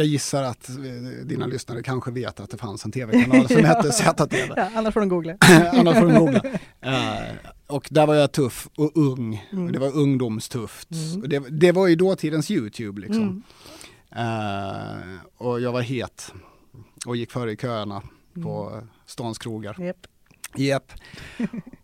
[0.00, 0.76] jag gissar att eh,
[1.24, 4.52] dina lyssnare kanske vet att det fanns en tv-kanal som hette ZTV.
[4.56, 5.36] Ja, annars får de googla.
[5.72, 6.42] Annars får de googla.
[6.80, 7.34] Eh,
[7.66, 9.48] och där var jag tuff och ung.
[9.52, 9.66] Mm.
[9.66, 10.90] Och det var ungdomstufft.
[10.92, 11.22] Mm.
[11.22, 13.22] Och det, det var ju dåtidens YouTube liksom.
[13.22, 13.42] Mm.
[14.16, 16.32] Eh, och jag var het.
[17.06, 18.02] Och gick före i köerna
[18.42, 19.74] på stans krogar.
[19.74, 19.86] Mm.
[19.86, 20.06] Japp.
[20.56, 20.92] Japp.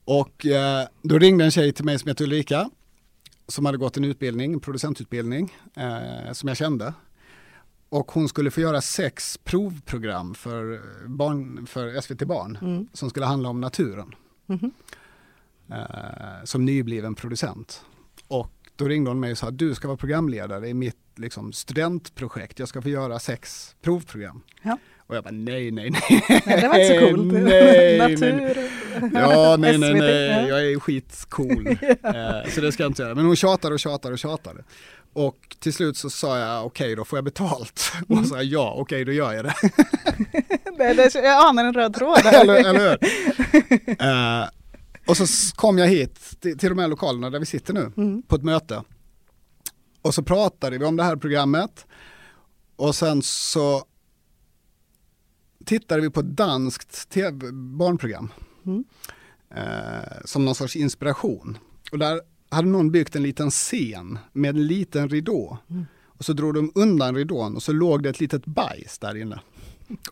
[0.05, 2.71] Och eh, då ringde en tjej till mig som heter Ulrika.
[3.49, 5.57] Som hade gått en utbildning, en producentutbildning.
[5.77, 6.95] Eh, som jag kände.
[7.89, 12.59] Och hon skulle få göra sex provprogram för, barn, för SVT Barn.
[12.63, 12.89] Mm.
[12.93, 14.15] Som skulle handla om naturen.
[14.47, 14.71] Mhm.
[15.71, 17.85] Eh, som nybliven producent.
[18.29, 22.59] Och då ringde hon mig och sa du ska vara programledare i mitt liksom, studentprojekt.
[22.59, 24.43] Jag ska få göra sex provprogram.
[24.63, 24.79] Ja.
[24.99, 26.25] Och jag bara nej, nej, nej.
[26.29, 27.33] Nej, det var inte så coolt.
[27.33, 28.33] nej, nej, nej.
[28.33, 28.71] Natur.
[29.15, 30.49] Ja, nej, nej, nej, ja.
[30.49, 31.67] jag är skitcool.
[32.03, 33.15] eh, så det ska jag inte göra.
[33.15, 34.65] Men hon tjatade och tjatade och tjatade.
[35.17, 37.93] Och till slut så sa jag okej då får jag betalt?
[38.03, 38.19] Och Mm.
[38.19, 39.55] hon sa ja, okej då gör jag det.
[40.79, 42.41] det, det, jag anar en röd tråd där.
[42.41, 44.03] eller, eller hur?
[44.43, 44.49] Eh,
[45.07, 45.27] och så
[45.57, 48.23] kom jag hit till, till de här lokalerna där vi sitter nu Mm.
[48.23, 48.83] på ett möte.
[50.03, 51.87] Och så pratade vi om det här programmet.
[52.77, 53.85] Och sen så
[55.65, 58.33] tittade vi på ett danskt TV barnprogram.
[58.67, 58.85] Mm.
[59.55, 61.59] Eh, som någon sorts inspiration.
[61.93, 65.59] Och där hade någon byggt en liten scen med en liten ridå.
[65.71, 65.87] Mm.
[66.07, 69.41] Och så drog de undan ridån och så låg det ett litet bajs där inne.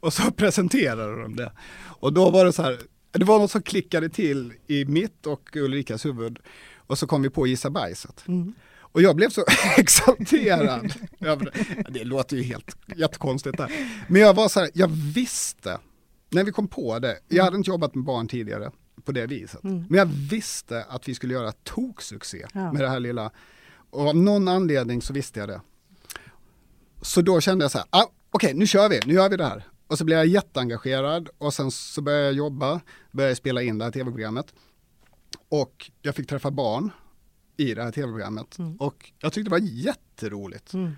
[0.01, 1.53] Och så presenterade de det.
[1.83, 2.79] Och då var det så här,
[3.13, 6.39] det var något som klickade till i mitt och Ulrikas huvud.
[6.87, 8.25] Och så kom vi på gissa bajset.
[8.29, 8.53] Mm.
[8.79, 9.45] Och jag blev så
[9.77, 10.93] exalterad.
[11.19, 11.49] Jag-
[11.91, 13.71] det låter ju helt jättekonstigt där.
[14.09, 15.79] Men jag var så här, jag visste,
[16.31, 18.71] när vi kom på det, jag hade inte jobbat med barn tidigare
[19.05, 19.63] på det viset.
[19.63, 22.73] Men jag visste att vi skulle göra toksuccé Ja.
[22.73, 23.31] med det här lilla.
[23.91, 25.61] Och av någon anledning så visste jag det.
[27.03, 29.45] Så då kände jag så här, ah, okej nu kör vi, nu gör vi det
[29.45, 29.65] här.
[29.87, 32.81] Och så blev jag jätteengagerad och sen så började jag jobba,
[33.13, 34.55] började spela in det här tv-programmet.
[35.49, 36.91] Och jag fick träffa barn
[37.57, 38.57] i det här tv-programmet.
[38.79, 40.93] Och jag tyckte det var jätteroligt Mm.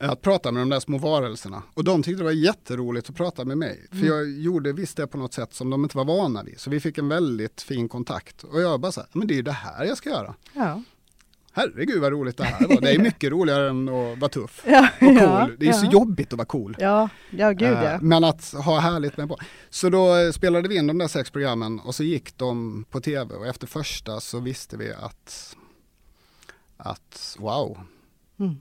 [0.00, 1.62] Att prata med de där små varelserna.
[1.74, 3.86] Och de tyckte det var jätteroligt att prata med mig.
[3.90, 6.60] För jag gjorde visst det på något sätt som de inte var vana vid.
[6.60, 8.42] Så vi fick en väldigt fin kontakt.
[8.42, 10.34] Och jag bara så här, men det är ju det här jag ska göra.
[10.54, 10.82] Ja.
[11.52, 12.80] Herregud vad roligt det här var.
[12.80, 15.16] Det är mycket roligare än att vara tuff Ja, och cool.
[15.16, 15.92] ja, det är så ja.
[15.92, 16.76] jobbigt att vara cool.
[16.78, 17.92] Ja, ja gud ja.
[17.92, 19.44] Eh, Men att ha härligt med barn.
[19.70, 23.00] Så då eh, spelade vi in de där sex programmen och så gick de på
[23.00, 25.56] tv och efter första så visste vi att,
[26.76, 27.78] att wow,
[28.38, 28.56] Mm.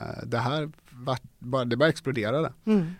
[0.00, 2.52] Eh, det här var, bara, det bara exploderade.
[2.66, 2.90] Mm.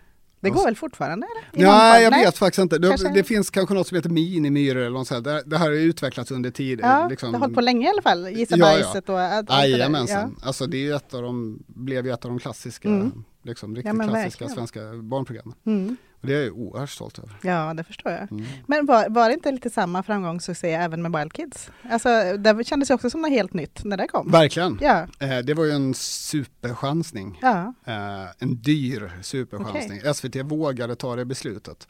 [0.41, 1.63] Det går väl fortfarande eller?
[1.65, 2.03] Ja, mångfald?
[2.03, 2.25] jag Nej.
[2.25, 2.77] vet faktiskt inte.
[2.77, 5.23] Det, Kanske- det finns kanske något som heter minimyror eller något sånt.
[5.23, 6.79] Det, det här har utvecklats under tid.
[6.83, 8.27] Ja, liksom, det har hållit på länge i alla fall.
[8.29, 9.01] Gissa Ja, ja.
[9.13, 9.49] och allt.
[9.49, 10.35] Jajamensan.
[10.43, 13.23] Alltså det är ett av de, blev ju ett av de klassiska, Mm.
[13.43, 14.55] liksom, riktigt Ja, klassiska verkligen.
[14.55, 15.53] svenska barnprogrammen.
[15.63, 15.71] Ja.
[15.71, 15.97] Mm.
[16.21, 17.35] Och det är jag oerhört stolt över.
[17.41, 18.31] ja, det förstår jag.
[18.31, 18.45] Mm.
[18.67, 21.71] Men var, var det inte lite samma framgångssuccé även med Wild Kids?
[21.89, 24.31] Alltså, det kändes ju också som något helt nytt när det kom.
[24.31, 24.77] Verkligen.
[24.81, 27.39] Ja, Eh, det var ju en superchansning.
[27.41, 30.01] ja, Eh, en dyr superchansning.
[30.13, 31.87] SVT vågade ta det beslutet.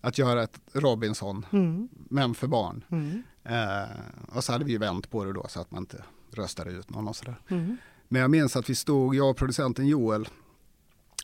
[0.00, 1.88] Att göra ett Robinson, mm.
[1.92, 2.84] men för barn.
[2.90, 3.22] Mm.
[3.44, 6.04] Eh, och så hade vi vänt på det då så att man inte
[6.34, 7.40] röstade ut någon och sådär.
[7.48, 7.76] Mm.
[8.08, 10.28] Men jag minns att vi stod, jag och producenten Joel,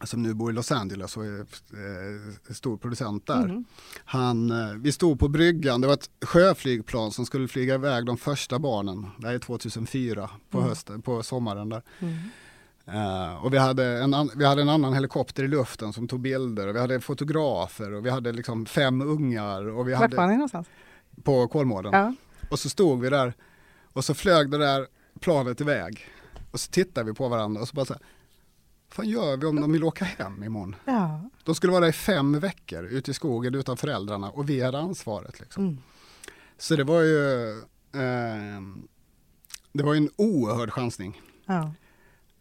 [0.04, 3.44] som nu bor i Los Angeles och är eh, stor producent där.
[3.44, 3.64] Mm.
[4.04, 8.16] Han, eh, vi stod på bryggan, det var ett sjöflygplan som skulle flyga iväg de
[8.16, 9.06] första barnen.
[9.18, 10.68] Det här är 2004 på Mm.
[10.70, 11.82] hösten, på sommaren där.
[11.98, 12.14] Mm.
[12.87, 16.66] Eh, och vi hade, en vi hade en annan helikopter i luften som tog bilder
[16.68, 20.26] och vi hade fotografer och vi hade liksom fem ungar och vi Vart var hade
[20.32, 20.66] ni någonstans?
[21.22, 21.92] på Kolmården.
[21.92, 22.14] Ja.
[22.50, 23.35] Och så stod vi där
[23.92, 24.87] och så flög det där
[25.20, 26.06] planet iväg.
[26.50, 28.02] Och så tittade vi på varandra och så bara så här,
[28.96, 30.76] fan gör vi om de vill åka hem imorgon?
[30.85, 31.30] Ja.
[31.44, 34.78] De skulle vara där i fem veckor ute i skogen utan föräldrarna och vi hade
[34.78, 35.40] ansvaret.
[35.40, 35.62] Liksom.
[35.64, 35.78] Mm.
[36.59, 37.50] Så det var ju
[37.92, 38.61] eh,
[39.72, 41.20] det var en oerhörd chansning.
[41.46, 41.72] ja.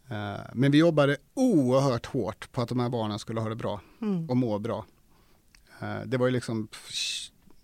[0.10, 3.82] Eh, men vi jobbade oerhört hårt på att de här barnen skulle ha det bra
[4.02, 4.30] Mm.
[4.30, 4.86] och må bra.
[5.82, 6.68] Eh, det var ju liksom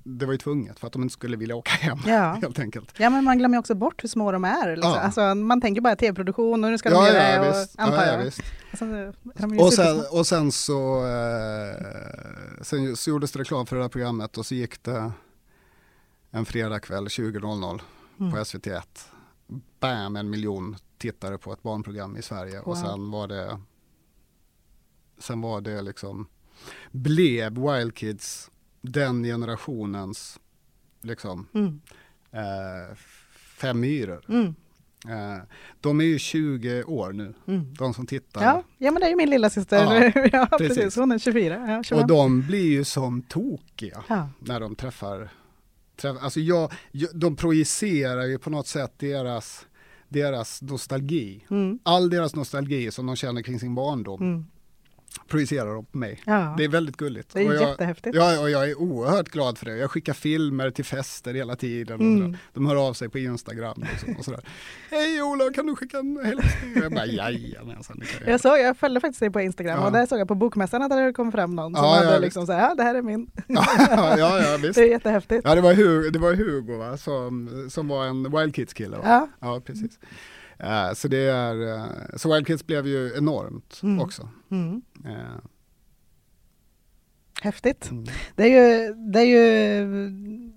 [0.04, 2.34] det var ju tvunget för att de inte skulle vilja åka hem Ja.
[2.42, 2.94] helt enkelt.
[3.00, 4.76] Ja men man glömmer också bort hur små de är.
[4.76, 4.92] Liksom.
[4.94, 5.00] Ja.
[5.00, 7.50] Alltså, man tänker bara tv-produktion och nu ska de Ja, göra ja, det.
[7.50, 7.80] Och, visst.
[7.80, 8.24] antar Ja, ja, jag.
[8.24, 8.42] visst.
[8.72, 8.86] Alltså,
[9.48, 13.90] de Och sen, och sen så eh, sen så gjordes det reklam för det här
[13.90, 15.12] programmet och så gick det
[16.32, 17.82] en fredagkväll 20.00
[18.20, 18.32] Mm.
[18.32, 18.82] på SVT1.
[19.80, 22.76] Bam, en miljon tittare på ett barnprogram i Sverige och Wow.
[22.76, 23.60] sen var det
[25.20, 26.28] sen var det liksom
[26.92, 28.51] blev Wild Kids
[28.82, 30.40] den generationens
[31.02, 31.82] liksom Mm.
[32.32, 32.96] eh,
[33.58, 34.26] fem myror.
[34.30, 34.56] Mm.
[35.08, 35.44] Eh,
[35.82, 37.74] de är ju 20 år nu, Mm.
[37.74, 38.44] de som tittar.
[38.44, 39.78] Ja, ja men det är ju min lilla syster.
[39.78, 40.76] Ja, Ja, precis.
[40.78, 40.96] precis.
[40.96, 41.66] Hon är 24.
[41.72, 42.02] Ja, 25.
[42.04, 44.30] Och de blir ju som tokiga ja.
[44.40, 45.30] när de träffar,
[45.96, 49.66] träffar alltså jag, jag, de projicerar ju på något sätt deras,
[50.10, 51.46] deras nostalgi.
[51.50, 51.80] Mm.
[51.84, 54.46] All deras nostalgi som de känner kring sin barndom Mm.
[55.28, 56.20] Projicerar de på mig.
[56.26, 56.54] Ja.
[56.58, 57.34] Det är väldigt gulligt.
[57.34, 58.16] Det är och jag, jättehäftigt.
[58.16, 59.78] Ja, och jag är oerhört glad för det.
[59.78, 62.00] Jag skickar filmer till fester hela tiden.
[62.02, 62.38] Mm.
[62.54, 63.84] De hör av sig på Instagram
[64.18, 64.42] och sådär.
[64.92, 66.74] Hej Ola, kan du skicka en hälsning?
[66.76, 68.34] Jag bara, jajamensan, jag.
[68.34, 69.86] Jag, såg, jag följde faktiskt dig på Instagram Ja.
[69.86, 72.20] och där såg jag på Bokmässan att det hade kommit fram någon som Ja, hade
[72.20, 73.32] liksom så här, ja det här är min.
[73.48, 73.66] Ja,
[74.18, 74.76] ja, ja, visst.
[74.76, 75.42] Det är jättehäftigt.
[75.46, 76.98] Ja, det var Hugo, det var Hugo va?
[76.98, 78.98] Som, som var en Wild Kids kille.
[78.98, 79.04] Va?
[79.06, 79.28] Ja.
[79.40, 80.00] Ja, precis.
[80.64, 84.00] Eh, så det är, eh, så Wild Kids blev ju enormt Mm.
[84.02, 84.30] också.
[84.52, 84.82] Mm.
[85.06, 85.42] Eh,
[87.44, 87.92] Häftigt.
[87.92, 88.06] mm.
[88.36, 88.48] Det är
[88.88, 89.86] ju, det är ju,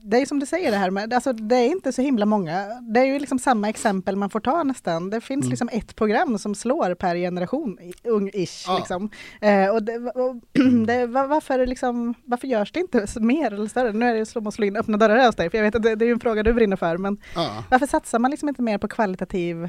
[0.05, 2.67] det är som du säger det här med, alltså det är inte så himla många.
[2.81, 5.11] Det är ju liksom samma exempel man får ta nästan.
[5.11, 5.51] Det finns Mm.
[5.51, 8.77] liksom ett program som slår per generation, ung-ish Ja.
[8.79, 9.11] liksom.
[9.41, 10.37] Eh, och det, och
[10.87, 13.93] det, va- varför, liksom, varför görs det inte mer eller större?
[13.93, 15.83] Nu är det slå och slå in öppna dörrar hos dig, för jag vet att
[15.83, 17.65] det, det är ju en fråga du brinner för, men Ja.
[17.71, 19.69] varför satsar man liksom inte mer på kvalitativ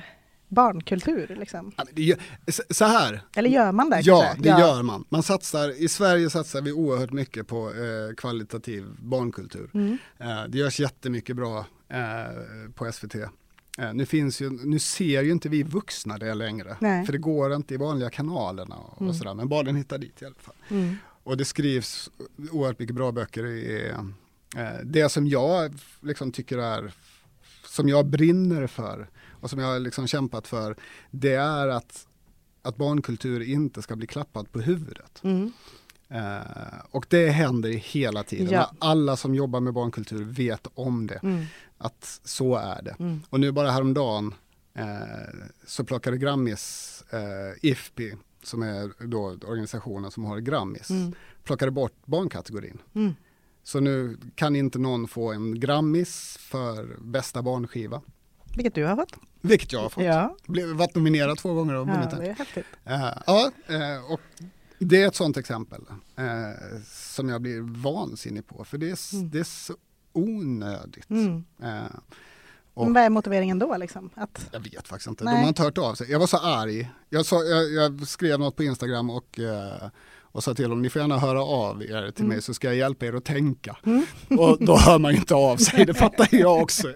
[0.56, 1.36] barnkultur?
[1.39, 1.72] Liksom?
[1.96, 2.15] Ja,
[2.70, 4.02] Så här, Eller gör man det?
[4.04, 4.44] Ja, kanske?
[4.44, 5.06] det gör man.
[5.10, 9.70] man satsar, I Sverige satsar vi oerhört mycket på eh, kvalitativ barnkultur.
[9.74, 9.98] Mm.
[10.18, 13.15] Eh, det görs jättemycket bra eh, på SVT.
[13.78, 17.06] Eh, nu, finns ju, nu ser ju inte vi vuxna det längre, Nej.
[17.06, 20.26] för det går inte i vanliga kanalerna och, och sådär, men barnen hittar dit i
[20.26, 20.56] alla fall.
[20.70, 20.96] Mm.
[21.24, 22.10] Och det skrivs
[22.52, 23.46] oerhört mycket bra böcker.
[23.46, 23.91] I,
[24.56, 26.91] eh, det som jag liksom tycker är,
[27.65, 29.08] som jag brinner för
[29.39, 30.76] och som jag har liksom kämpat för,
[31.12, 32.08] det är att,
[32.62, 35.21] att barnkultur inte ska bli klappad på huvudet.
[35.24, 35.52] Mm.
[36.10, 36.41] Eh,
[36.91, 38.50] och det händer hela tiden.
[38.54, 38.71] Ja.
[38.80, 41.45] Alla som jobbar med barnkultur vet om det, Mm.
[41.78, 42.95] att så är det.
[43.00, 43.21] Mm.
[43.30, 44.34] Och nu bara häromdagen
[44.74, 44.86] eh,
[45.65, 51.13] så plockade Grammis, eh, IFPI, som är då organisationen som har Grammis, Mm.
[51.43, 52.78] plockade bort barnkategorin.
[52.93, 53.15] Mm.
[53.63, 58.02] Så nu kan inte någon få en Grammis för bästa barnskiva.
[58.56, 59.15] Vilket du har fått.
[59.41, 60.04] Vilket jag har fått.
[60.04, 62.24] Ja, Blev, varit nominerad två gånger och ja vunnit det en.
[62.32, 62.65] är häftigt.
[62.86, 64.20] Eh, ja, eh, och
[64.80, 65.82] det är ett sånt exempel
[66.15, 66.26] eh,
[66.86, 68.63] som jag blir vansinnig på.
[68.63, 69.74] För det är, s- det är så
[70.13, 71.10] onödigt.
[71.10, 71.44] Mm.
[72.74, 73.78] Och- Men vad är motiveringen då?
[73.78, 74.10] Liksom?
[74.15, 75.24] Att, jag vet faktiskt inte.
[75.24, 75.34] Nej.
[75.36, 76.12] De har inte hört av sig.
[76.12, 76.89] Jag var så arg.
[77.10, 79.89] Jag, sa, jag, jag skrev något på Instagram och, eh,
[80.36, 82.76] och sa till dem, ni får gärna höra av er till mig så ska jag
[82.76, 83.78] hjälpa er att tänka.
[84.39, 86.93] Och då hör man ju inte av sig, det fattar jag också.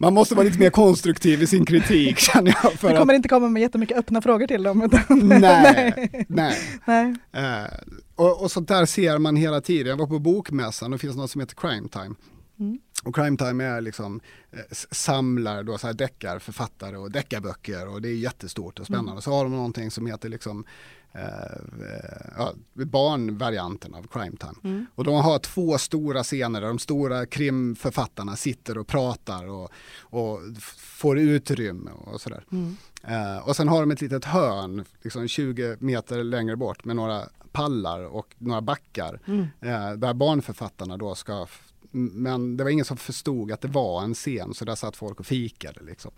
[0.00, 2.72] Man måste vara lite mer konstruktiv i sin kritik känner jag.
[2.72, 4.82] För du att, kommer inte komma med jättemycket öppna frågor till dem.
[4.82, 6.56] Utan, nej, nej.
[6.86, 7.14] nej.
[7.32, 7.70] Eh,
[8.14, 9.86] och, och sånt där ser man hela tiden.
[9.86, 12.14] Jag var på bokmässan och det finns något som heter Crime Time.
[12.60, 12.78] Mm.
[13.04, 14.58] Och Crime Time är liksom eh,
[14.90, 19.10] samlar då så här deckarförfattare och deckarböcker och det är jättestort och spännande.
[19.10, 19.22] Mm.
[19.22, 20.64] Så har de någonting som heter liksom
[21.12, 24.54] eh, eh, barnvarianten av Crime Time.
[24.64, 24.86] Mm.
[24.94, 30.40] Och de har två stora scener där de stora krimförfattarna sitter och pratar och, och
[30.78, 32.44] får utrymme och sådär.
[32.52, 32.76] Mm.
[33.02, 37.22] Eh, och sen har de ett litet hörn, liksom 20 meter längre bort med några
[37.52, 39.20] pallar och några backar.
[39.26, 39.46] Mm.
[39.60, 41.46] Eh, där barnförfattarna då ska,
[41.90, 45.20] men det var ingen som förstod att det var en scen så där satt folk
[45.20, 45.80] och fikade.
[45.84, 46.10] Liksom.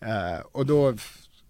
[0.00, 0.94] Eh, och då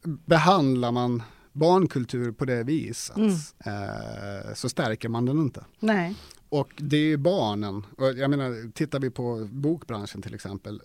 [0.03, 3.33] behandlar man barnkultur på det viset Mm.
[3.65, 5.65] eh, så stärker man den inte.
[5.81, 6.15] Nej.
[6.49, 10.83] Och det är ju barnen, och jag menar tittar vi på bokbranschen till exempel,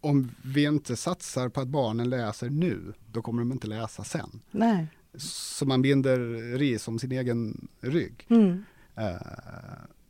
[0.00, 4.40] om vi inte satsar på att barnen läser nu, då kommer de inte läsa sen.
[4.50, 4.86] Nej.
[5.16, 6.18] Så man binder
[6.58, 8.26] ris om sin egen rygg.
[8.28, 8.64] Mm.
[8.96, 9.14] Eh,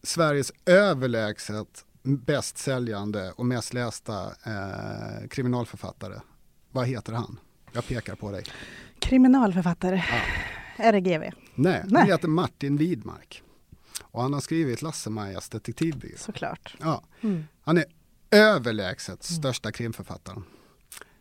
[0.02, 6.20] Sveriges överlägset bäst säljande och mest lästa eh, kriminalförfattare,
[6.70, 7.38] vad heter han?
[7.72, 8.44] Jag pekar på dig.
[8.98, 10.02] Kriminalförfattare.
[10.76, 11.20] RGV.
[11.20, 11.84] Nej, Nej.
[11.94, 13.42] han heter Martin Widmark.
[14.02, 16.16] Och han har skrivit Lasse-Majas detektivbyrå.
[16.18, 16.76] Såklart.
[16.80, 17.04] Ja.
[17.20, 17.44] Mm.
[17.62, 17.84] Han är
[18.30, 20.44] överlägset största krimförfattaren.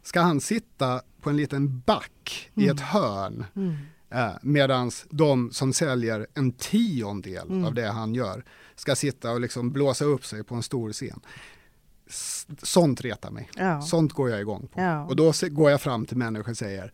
[0.03, 3.75] Ska han sitta på en liten back i ett hörn Mm.
[4.09, 7.65] eh, medan de som säljer en tiondel Mm.
[7.65, 8.45] av det han gör
[8.79, 11.19] ska sitta och liksom blåsa upp sig på en stor scen.
[12.63, 13.49] Sånt retar mig.
[13.55, 13.81] Ja.
[13.81, 14.81] Sånt går jag igång på.
[14.81, 15.05] Ja.
[15.05, 16.93] Och då går jag fram till människor och säger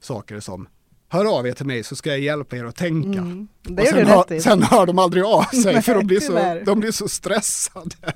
[0.00, 0.68] saker som
[1.08, 3.18] Hör av er till mig så ska jag hjälpa er att tänka.
[3.18, 3.48] Mm.
[3.62, 6.80] Det Och sen, hör, sen hör de aldrig av sig för de blir, så, de
[6.80, 7.96] blir så stressade.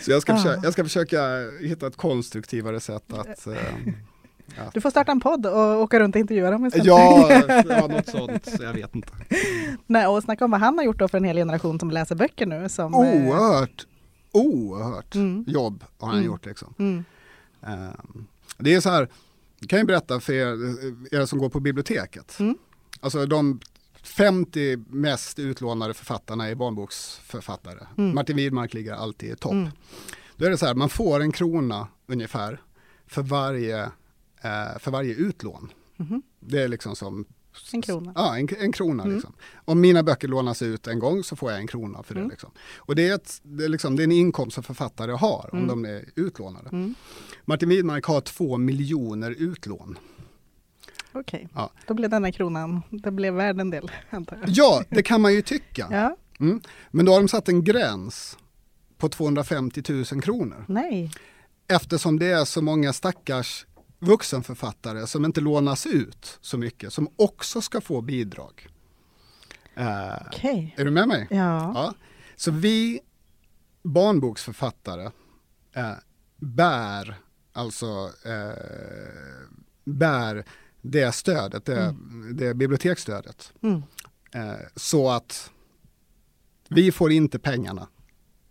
[0.00, 3.46] Så jag ska, försöka, jag ska försöka hitta ett konstruktivare sätt att...
[3.46, 3.54] eh,
[4.74, 6.86] Du får starta en podd och åka runt och intervjua dem istället.
[6.86, 7.28] ja,
[7.68, 8.48] ja, något sånt.
[8.60, 9.08] Jag vet inte.
[9.86, 12.14] Nej, och snacka om vad han har gjort då för en hel generation som läser
[12.14, 12.68] böcker nu.
[12.68, 13.86] Som, eh, Oerhört,
[14.32, 15.44] oerhört Mm.
[15.48, 16.26] jobb har han Mm.
[16.26, 16.46] gjort.
[16.46, 16.74] Liksom.
[16.78, 17.04] Mm.
[17.62, 18.26] Ehm,
[18.58, 19.08] det är så här,
[19.60, 20.48] jag kan ju berätta för er,
[21.22, 22.36] er som går på biblioteket.
[22.40, 22.58] Mm.
[23.00, 23.60] Alltså de
[24.02, 27.86] 50 mest utlånade författarna är barnboksförfattare.
[27.98, 28.14] Mm.
[28.14, 29.52] Martin Widmark ligger alltid i topp.
[29.52, 29.68] Mm.
[30.36, 32.60] Då är det så här, man får en krona ungefär
[33.06, 33.90] för varje,
[34.78, 35.72] för varje utlån.
[35.96, 36.22] Mhm.
[36.40, 37.24] Det är liksom som
[37.72, 38.12] En krona.
[38.14, 39.02] Ja, en, en krona.
[39.02, 39.14] Mm.
[39.14, 39.32] Liksom.
[39.64, 42.20] Om mina böcker lånas ut en gång så får jag en krona för det.
[42.20, 42.30] Mm.
[42.30, 42.50] Liksom.
[42.76, 45.58] Och det är, ett, det, är liksom, det är en inkomst som författare har om
[45.58, 45.68] Mm.
[45.68, 46.68] de är utlånade.
[46.68, 46.94] Mm.
[47.44, 49.98] Martin Widmark har två miljoner utlån.
[51.12, 51.70] Okej, Ja.
[51.86, 54.48] då blev denna kronan, det blev värd en del antar jag.
[54.48, 55.88] Ja, det kan man ju tycka.
[55.90, 56.60] Ja, Mm.
[56.90, 58.38] Men då har de satt en gräns
[58.98, 60.64] på 250 000 kronor.
[60.68, 61.10] nej.
[61.68, 63.66] Eftersom det är så många stackars
[63.98, 68.68] vuxenförfattare som inte lånas ut så mycket, som också ska få bidrag.
[69.74, 70.74] Eh, Okej.
[70.76, 71.26] är du med mig?
[71.30, 71.72] Ja.
[71.74, 71.94] Ja.
[72.36, 73.00] Så vi
[73.82, 75.10] barnboksförfattare
[75.72, 75.92] eh,
[76.36, 77.16] bär
[77.52, 79.48] alltså eh,
[79.84, 80.44] bär
[80.82, 81.94] det stödet, det,
[82.32, 83.52] det biblioteksstödet.
[83.62, 83.82] Mm.
[84.32, 85.50] Eh, så att
[86.68, 87.88] vi får inte pengarna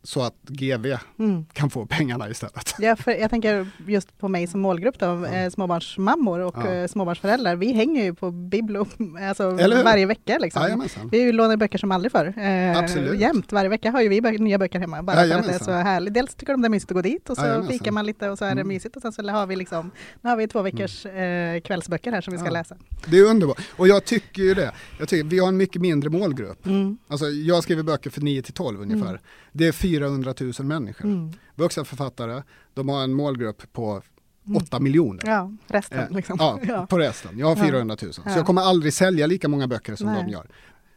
[0.06, 1.46] så att GV Mm.
[1.54, 2.76] kan få pengarna istället.
[2.80, 6.72] Ja, för jag tänker just på mig som målgrupp då, eh, småbarnsmammor och Ja.
[6.74, 7.56] eh, småbarnsföräldrar.
[7.56, 8.88] Vi hänger ju på Biblo
[9.30, 9.50] alltså
[9.84, 10.38] varje vecka.
[10.38, 10.62] Liksom.
[10.62, 11.10] Jajamensan.
[11.12, 12.34] Vi lånar böcker som aldrig förr.
[12.38, 13.20] Eh, Absolut.
[13.20, 15.04] Jämt, varje vecka har ju vi bö- nya böcker hemma.
[15.04, 15.66] Bara för att det är Jajamensan.
[15.66, 16.14] så härligt.
[16.14, 17.72] Dels tycker de det är mysigt att gå dit och så Jajamensan.
[17.80, 18.68] fikar man lite och så är det Mm.
[18.68, 18.96] mysigt.
[18.96, 19.92] Och sen så har vi liksom,
[20.22, 22.52] nu har vi två veckors eh, kvällsböcker här som vi ska Ja.
[22.54, 22.76] läsa.
[23.06, 23.62] Det är underbart.
[23.78, 24.72] Och jag tycker ju det.
[25.00, 26.66] Jag tycker, vi har en mycket mindre målgrupp.
[26.66, 26.98] Mm.
[27.08, 29.20] Alltså, jag skriver böcker för 9 till 12 ungefär.
[29.56, 29.58] Mm.
[29.58, 31.06] Det är 400 000 människor.
[31.06, 31.32] Mm.
[31.56, 32.44] Vuxna författare,
[32.74, 34.02] de har en målgrupp på
[34.48, 34.58] Mm.
[34.58, 35.24] 8 miljoner.
[35.26, 36.36] Ja, resten Eh, liksom.
[36.40, 36.86] Ja, Ja.
[36.90, 37.38] på resten.
[37.40, 37.64] Jag har Ja.
[37.64, 38.14] 400 000.
[38.14, 38.36] Så Ja.
[38.36, 40.24] jag kommer aldrig sälja lika många böcker som Nej.
[40.26, 40.48] de gör.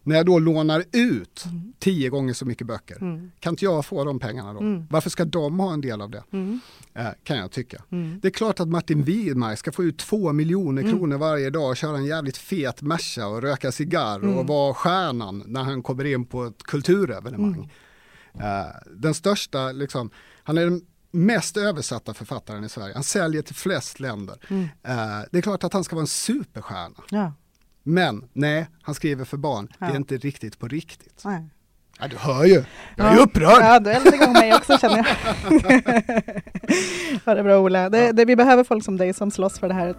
[0.03, 1.73] När jag då lånar ut Mm.
[1.79, 3.31] 10 gånger så mycket böcker, Mm.
[3.41, 4.61] kan inte jag få de pengarna då?
[4.61, 4.87] Mm.
[4.91, 6.23] Varför ska de ha en del av det?
[6.33, 6.61] Mm.
[6.95, 7.83] Eh, kan jag tycka.
[7.93, 8.19] Mm.
[8.23, 10.95] Det är klart att Martin Widmark ska få ut 2 miljoner Mm.
[10.95, 14.39] kronor varje dag och köra en jävligt fet Merca och röka cigarr Mm.
[14.39, 17.73] och vara stjärnan när han kommer in på ett kulturevenemang.
[18.41, 18.67] Eh,
[18.97, 20.11] den största, liksom,
[20.43, 20.81] han är den
[21.11, 22.95] mest översatta författaren i Sverige.
[22.95, 24.37] Han säljer till flest länder.
[24.51, 24.63] Mm.
[24.63, 24.69] Eh,
[25.33, 26.95] det är klart att han ska vara en superstjärna.
[27.11, 27.33] Ja,
[27.83, 29.67] Men nej, han skriver för barn.
[29.67, 29.87] Det Ja.
[29.93, 31.23] är inte riktigt på riktigt.
[31.25, 31.49] nej.
[32.01, 32.65] Ja, du hör ju,
[32.97, 33.23] jag är Ja.
[33.23, 33.63] upprörd.
[33.63, 35.07] Ja, du eldar igång mig också känner jag.
[37.25, 37.91] ja, det bra Ola.
[37.91, 39.95] Det, det, vi behöver folk som dig som slåss för det här.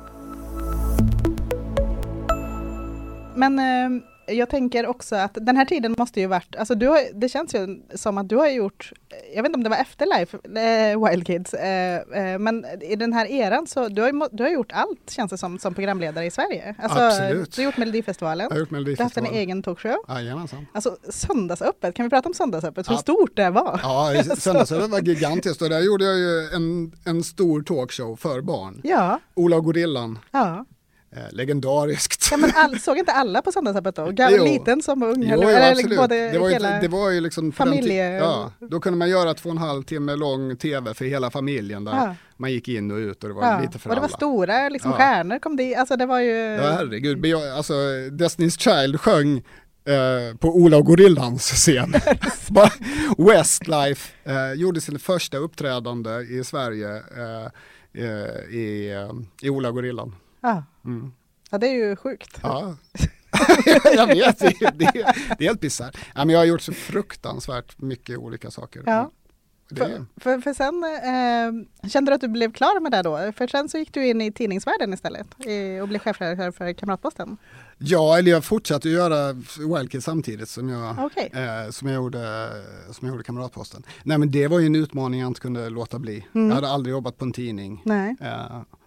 [3.36, 4.02] Men eh,
[4.32, 7.56] jag tänker också att den här tiden måste ju varit, alltså du har, det känns
[7.56, 8.92] ju som att du har gjort,
[9.36, 12.96] jag vet inte om det var efter Life, eh, Wild Kids, eh, eh, men i
[12.96, 16.26] den här eran så du har, du har gjort allt känns det som, som programledare
[16.26, 16.76] i Sverige.
[16.80, 17.56] Alltså, Absolut.
[17.56, 19.34] Du har gjort Melodifestivalen, Jag har gjort du har haft en Melodifestivalen.
[19.40, 19.96] egen talkshow.
[20.10, 20.66] Jajamensan.
[20.74, 22.90] Alltså söndagsöppet, kan vi prata om söndagsöppet?
[22.90, 23.00] Hur Ja.
[23.00, 23.80] stort det var?
[23.84, 28.42] Ja, i söndagsöppet var gigantiskt och där gjorde jag ju en, en stor talkshow för
[28.42, 28.82] barn.
[28.84, 30.66] Ja, Ola och Gorillan, ja.
[31.12, 32.28] Eh, legendariskt.
[32.32, 34.06] ja men all, såg inte alla på söndagsöppet då?
[34.12, 35.24] Gammal, liten som ung?
[35.24, 35.98] Jo, eller, eller absolut.
[35.98, 39.50] både Det var, ju, det var ju liksom familje- Ja, då kunde man göra två
[39.50, 42.16] och en halv timme lång tv för hela familjen där Ja.
[42.38, 43.60] man gick in och ut och det var ja.
[43.62, 44.18] lite för och det var alla.
[44.18, 44.98] stora liksom, Ja.
[44.98, 46.36] stjärnor kom dit, alltså det var ju...
[46.36, 47.26] Ja, herregud.
[47.36, 47.74] Alltså,
[48.12, 49.38] Destiny's Child sjöng
[49.86, 51.94] eh, på Ola och Gorillans scen.
[53.18, 58.94] Westlife eh, gjorde sin första uppträdande i Sverige eh, i,
[59.42, 60.16] i Ola och Gorillan.
[60.42, 60.64] Ja.
[60.86, 61.12] Mm.
[61.50, 62.40] ja, det är ju sjukt.
[62.44, 62.76] Ja.
[63.96, 64.92] jag vet, det, det,
[65.38, 65.98] det är helt bisarrt.
[66.16, 68.84] Ja, men jag har gjort så fruktansvärt mycket olika saker.
[68.86, 69.12] Ja.
[69.78, 73.32] För, för, för sen, eh, kände du att du blev klar med det då?
[73.38, 77.38] För sen så gick du in i tidningsvärlden istället i, och blev chefredaktör för Kamratposten.
[77.78, 79.34] ja, eller jag fortsatte att göra
[79.78, 81.32] Wildkids samtidigt som jag, Okej.
[81.34, 82.50] eh, som, jag gjorde,
[82.92, 83.84] som jag gjorde Kamratposten.
[84.04, 86.28] Nej men det var ju en utmaning jag inte kunde låta bli.
[86.36, 86.48] Mm.
[86.48, 87.82] Jag hade aldrig jobbat på en tidning.
[87.86, 88.16] Nej.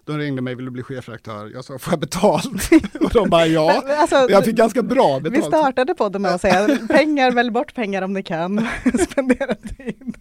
[0.05, 1.51] De ringde mig, vill du bli chefredaktör?
[1.53, 2.69] Jag sa, får jag betalt?
[3.01, 3.83] och de bara, ja.
[3.97, 5.45] Alltså, Jag fick ganska bra vi betalt.
[5.47, 8.67] startade podden med att säga pengar, välj bort pengar om ni kan.
[9.11, 9.95] Spendera tid.
[9.99, 10.15] Men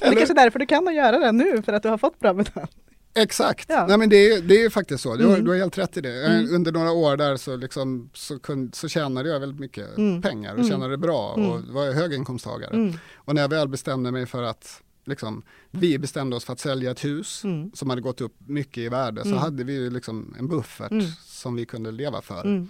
[0.00, 2.34] det är kanske därför du kan göra det nu, för att du har fått bra
[2.34, 2.70] betalt.
[3.14, 3.86] Exakt, Ja.
[3.86, 5.16] Nej, men det, är, det är faktiskt så.
[5.16, 5.44] Du, Mm.
[5.44, 6.26] du har helt rätt i det.
[6.26, 6.54] Mm.
[6.54, 10.22] Under några år där så, liksom, så, kun, så tjänade jag väldigt mycket Mm.
[10.22, 10.70] pengar och Mm.
[10.70, 11.74] tjänade bra och Mm.
[11.74, 12.74] var höginkomsttagare.
[12.74, 12.94] Mm.
[13.16, 16.90] Och när jag väl bestämde mig för att liksom, vi bestämde oss för att sälja
[16.90, 17.70] ett hus Mm.
[17.74, 19.38] som hade gått upp mycket i värde så Mm.
[19.40, 21.06] hade vi liksom en buffert Mm.
[21.20, 22.44] som vi kunde leva för.
[22.44, 22.68] Mm.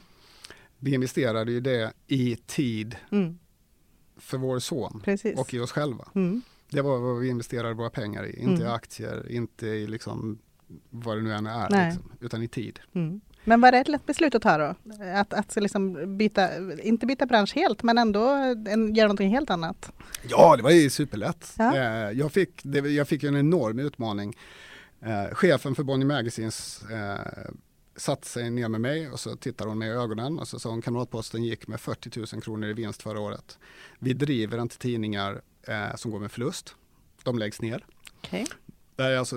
[0.79, 3.39] Vi investerade ju det i tid Mm.
[4.17, 5.39] för vår son Precis.
[5.39, 6.09] och i oss själva.
[6.15, 6.43] Mm.
[6.71, 10.39] Det var vad vi investerade våra pengar i, inte i aktier, inte i liksom
[10.91, 12.81] vad det nu än är, liksom, utan i tid.
[13.45, 14.75] Men var det ett lätt beslut att ta då?
[15.15, 16.49] Att, att liksom byta,
[16.83, 18.29] inte byta bransch helt, men ändå
[18.69, 19.93] en, göra någonting helt annat?
[20.29, 21.55] Ja, det var ju superlätt.
[21.59, 21.77] Ja.
[21.77, 24.37] Eh, jag, fick, jag fick en enorm utmaning.
[25.01, 27.53] Eh, chefen för Bonnie Magazines eh,
[27.97, 30.71] satte sig ner med mig och så tittade hon mig i ögonen och så sa
[30.71, 33.59] hon Kamratposten gick med 40 000 kronor i vinst förra året.
[33.99, 36.75] Vi driver inte tidningar eh, som går med förlust.
[37.23, 37.85] De läggs ner.
[38.19, 38.47] Okej.
[38.97, 39.37] Det är alltså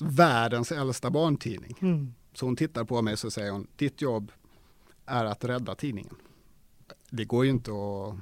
[0.00, 1.78] världens äldsta barntidning.
[1.82, 2.14] Mm.
[2.36, 4.32] Så hon tittar på mig och så säger hon, ditt jobb
[5.06, 6.14] är att rädda tidningen.
[7.10, 8.14] Det går ju inte att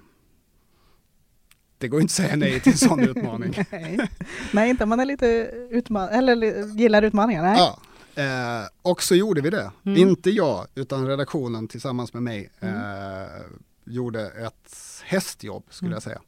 [1.79, 3.55] det går inte att säga nej till en sån utmaning.
[3.71, 4.09] Nej.
[4.53, 5.27] Nej, inte om man är lite
[5.71, 7.43] utman eller gillar utmaningar.
[7.43, 7.59] Nej.
[7.59, 7.79] Ja,
[8.23, 9.71] eh, och så gjorde vi det.
[9.85, 9.99] Mm.
[9.99, 13.43] Inte jag, utan redaktionen tillsammans med mig eh,
[13.85, 14.71] gjorde ett
[15.05, 15.95] hästjobb skulle Mm.
[15.97, 16.21] jag säga.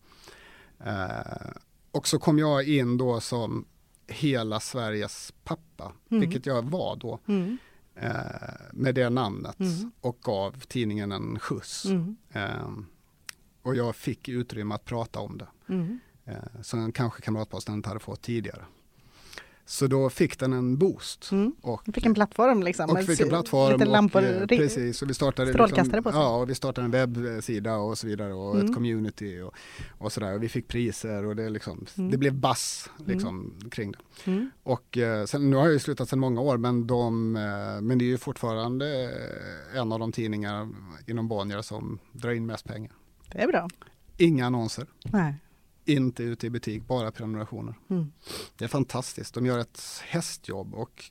[0.85, 1.51] Eh,
[1.91, 3.65] och så kom jag in då som
[4.07, 6.21] hela Sveriges pappa, Mm.
[6.21, 7.19] vilket jag var då.
[7.29, 7.59] Mm.
[7.97, 8.13] Eh,
[8.73, 9.93] med det namnet Mm.
[10.01, 11.85] och gav tidningen en skjuts.
[11.85, 12.17] Mm.
[12.33, 12.71] Eh,
[13.63, 16.01] och jag fick utrymme att prata om det, Mm.
[16.25, 18.65] eh, som kanske Kamratposten inte hade fått tidigare.
[19.69, 21.29] Så då fick den en boost.
[21.33, 21.53] Mm.
[21.63, 22.91] Och, fick en plattform liksom.
[22.91, 23.73] och fick en sy- plattform.
[23.73, 24.21] Lite lampor.
[24.23, 26.21] och, eh, ri- precis, och vi startade, strålkastare på sig.
[26.21, 28.67] ja, och vi startade en webbsida och så vidare och Mm.
[28.67, 29.55] ett community och,
[29.99, 30.35] och sådär.
[30.35, 32.11] Och vi fick priser och det, liksom, Mm.
[32.11, 33.99] det blev bass liksom, kring det.
[34.31, 34.51] Mm.
[34.63, 37.99] Och eh, sen, nu har jag ju slutat sedan många år men, de, eh, men
[37.99, 39.11] det är ju fortfarande
[39.75, 40.69] en av de tidningar
[41.07, 42.93] inom Bonnier som drar in mest pengar.
[43.33, 43.69] Det är bra.
[44.19, 45.35] Inga annonser, Nej.
[45.87, 47.75] Inte ute i butik, bara prenumerationer.
[47.91, 48.13] Mm.
[48.57, 51.05] Det är fantastiskt, de gör ett hästjobb och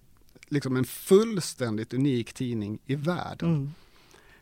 [0.48, 3.50] liksom en fullständigt unik tidning i världen.
[3.50, 3.74] Mm.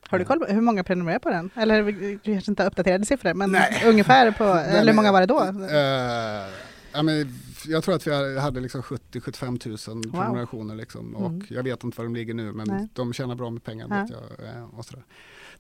[0.08, 1.50] Har du koll på hur många prenumererar på den?
[1.56, 3.84] Eller du kanske inte har uppdaterade siffror, men Nej.
[3.90, 5.42] ungefär på, eller hur många var det då?
[5.44, 6.54] Eh,
[6.94, 7.34] ja, men
[7.68, 10.12] jag tror att vi hade liksom 70-75 tusen Wow.
[10.12, 11.46] prenumerationer liksom, och Mm.
[11.50, 12.88] jag vet inte var de ligger nu men Nej.
[12.94, 13.88] de tjänar bra med pengar.
[13.90, 14.02] Ja.
[14.02, 15.04] Vet jag, eh, och sådär.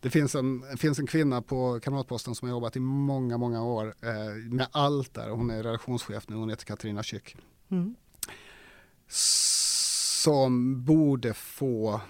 [0.03, 3.95] Det finns en, finns en kvinna på Kamratposten som har jobbat i många, många år
[4.01, 5.29] eh, med allt där.
[5.29, 7.35] Hon är redaktionschef nu, hon heter Katarina Kyck.
[7.69, 7.95] Mm.
[10.23, 12.01] Som borde få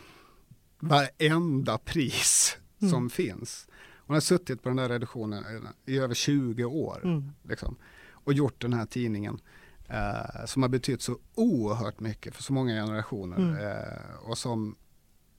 [0.79, 2.91] varenda pris Mm.
[2.91, 3.67] som finns.
[4.07, 5.43] Hon har suttit på den där redaktionen
[5.85, 7.01] i över 20 år.
[7.03, 7.31] Mm.
[7.43, 7.75] Liksom,
[8.11, 9.39] och gjort den här tidningen.
[9.87, 13.37] Eh, som har betytt så oerhört mycket för så många generationer.
[13.37, 13.55] Mm.
[13.55, 14.75] Eh, och som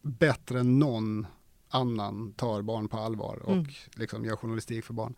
[0.03, 1.27] bättre än någon
[1.75, 3.67] annan tar barn på allvar och Mm.
[3.95, 5.15] liksom gör journalistik för barn.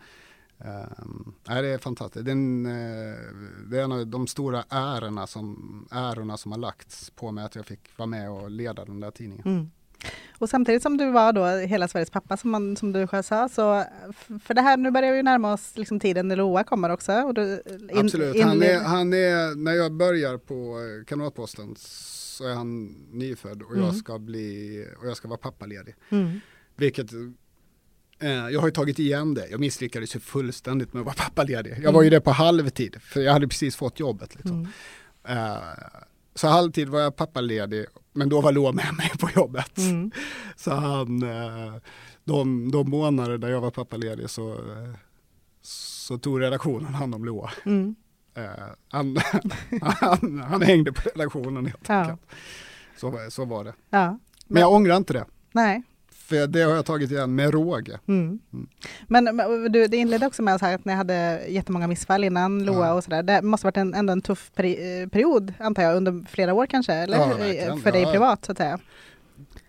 [0.59, 2.25] Um, nej, det är fantastiskt.
[2.25, 3.17] Det är, en, eh,
[3.71, 7.55] det är en av de stora ärorna som, ärorna som har lagts på mig att
[7.57, 9.45] jag fick vara med och leda den där tidningen.
[9.47, 9.71] Mm.
[10.39, 13.49] Och samtidigt som du var då hela Sveriges pappa som, man, som du själv sa,
[13.49, 13.85] så
[14.43, 17.33] för det här, nu börjar vi närma oss liksom tiden när Loa kommer också.
[17.33, 18.43] Du, in- Absolut.
[18.45, 21.77] Han är, han är, när jag börjar på eh, Kamratposten
[22.37, 23.85] så är han nyfödd och Mm.
[23.85, 25.95] jag ska bli, och jag ska vara pappaledig.
[26.11, 26.41] Mm.
[26.77, 27.13] Vilket
[28.21, 29.49] eh, jag har ju tagit igen det.
[29.49, 31.71] Jag misslyckades ju fullständigt med att vara pappaledig.
[31.71, 31.95] Jag Mm.
[31.95, 34.35] var ju det på halvtid, för jag hade precis fått jobbet.
[34.35, 34.69] Liksom.
[35.25, 35.47] Mm.
[35.55, 35.59] Eh,
[36.35, 39.79] så halvtid var jag pappaledig, men då var Loa med mig på jobbet.
[39.79, 40.11] Mm.
[40.57, 41.75] Så han, eh,
[42.25, 44.95] de, de månader där jag var pappaledig så, eh,
[45.63, 47.51] så tog redaktionen hand om Loa.
[48.37, 48.51] Mm.
[48.51, 49.17] Eh, han,
[49.83, 51.95] han, han hängde på redaktionen helt Ja.
[51.95, 52.21] enkelt.
[52.97, 53.73] Så, så var det.
[53.91, 54.19] ja.
[54.47, 55.25] Men jag ångrar inte det.
[55.53, 55.83] Nej.
[56.13, 57.99] För det har jag tagit igen med råge.
[58.09, 58.39] Mm.
[58.53, 58.69] Mm.
[59.07, 62.93] Men, men du, det inledde också med att ni hade jättemånga missfall innan Loa Ja.
[62.93, 63.23] och sådär.
[63.23, 66.55] Det måste ha varit en, ändå en tuff peri eh, period, antar jag, under flera
[66.55, 66.93] år kanske?
[66.95, 68.13] Eller Ja, för dig Ja.
[68.13, 68.79] privat, så att säga.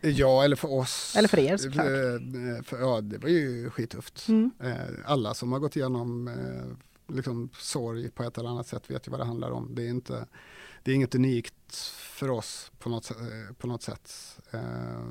[0.01, 1.15] Ja, eller för oss.
[1.17, 1.85] Eller för er, såklart.
[1.85, 4.27] Eh, För, ja, det var ju skittufft.
[4.27, 4.51] Mm.
[5.05, 6.29] Alla som har gått igenom
[7.07, 9.75] liksom, sorg på ett eller annat sätt vet ju vad det handlar om.
[9.75, 10.27] Det är, inte,
[10.83, 14.39] det är inget unikt för oss på något, eh, på något sätt.
[14.51, 15.05] Eh,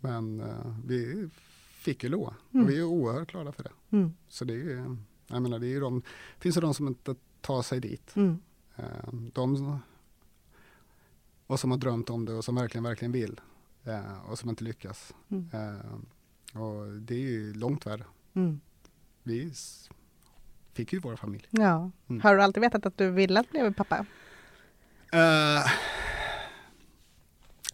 [0.00, 1.28] Men eh, vi
[1.70, 2.64] fick ju Loa Mm.
[2.66, 3.72] och vi är oerhört glada för det.
[3.96, 4.12] Mm.
[4.28, 6.02] Så det är ju, jag menar, det är ju de,
[6.38, 8.16] finns det de som inte tar sig dit.
[8.16, 8.38] Mm.
[9.32, 9.78] De,
[11.46, 13.40] och som har drömt om det och som verkligen, verkligen vill.
[14.26, 15.14] Och som inte lyckas.
[15.28, 15.48] Mm.
[16.54, 18.04] Och det är ju långt värre.
[18.34, 18.60] Mm.
[19.22, 19.52] Vi
[20.78, 21.44] fick ju vår familj.
[21.50, 21.90] Ja.
[22.08, 22.22] Mm.
[22.22, 24.06] Har du alltid vetat att du ville att bli pappa?
[25.12, 25.62] Eh,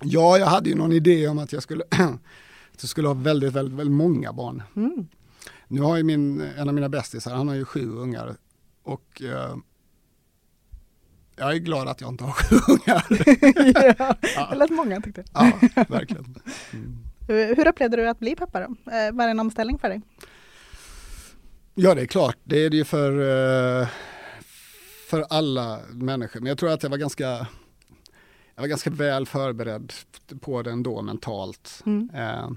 [0.01, 1.85] ja, jag hade ju någon idé om att jag skulle,
[2.73, 4.63] att jag skulle ha väldigt, väldigt, väldigt många barn.
[4.77, 5.09] Mm.
[5.69, 8.37] Nu har ju min, en av mina bästisar, han har ju sju ungar.
[8.83, 9.57] Och eh,
[11.37, 13.05] jag är glad att jag inte har sju ungar.
[14.37, 14.47] ja.
[14.51, 15.53] Det lät många tyckte ja,
[15.89, 16.25] verkligen.
[16.73, 16.99] Mm.
[17.27, 17.57] jag.
[17.57, 18.67] Hur upplevde du att bli pappa då?
[18.93, 20.03] Eh, Var det en omställning för dig?
[21.75, 22.37] Ja, det är klart.
[22.45, 23.13] Det är det ju för,
[23.83, 23.89] eh,
[25.09, 26.41] för alla människor.
[26.41, 27.25] Men jag tror att jag var ganska,
[28.55, 29.93] jag var ganska väl förberedd
[30.41, 31.83] på det ändå mentalt.
[31.87, 32.11] Mm.
[32.15, 32.51] Eh,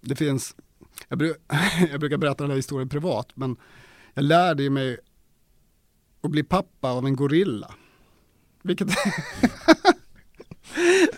[0.00, 0.56] Det finns,
[1.08, 1.34] jag, bru,
[1.90, 3.56] jag brukar berätta den här historien privat, men
[4.14, 4.98] jag lärde mig
[6.20, 7.74] att bli pappa av en gorilla.
[8.62, 8.88] Vilket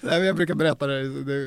[0.00, 1.00] Nej, jag brukar berätta det,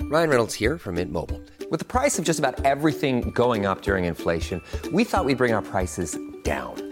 [0.00, 1.42] Ryan Reynolds here from Mint Mobile.
[1.70, 5.52] With the price of just about everything going up during inflation, we thought we'd bring
[5.52, 6.91] our prices down.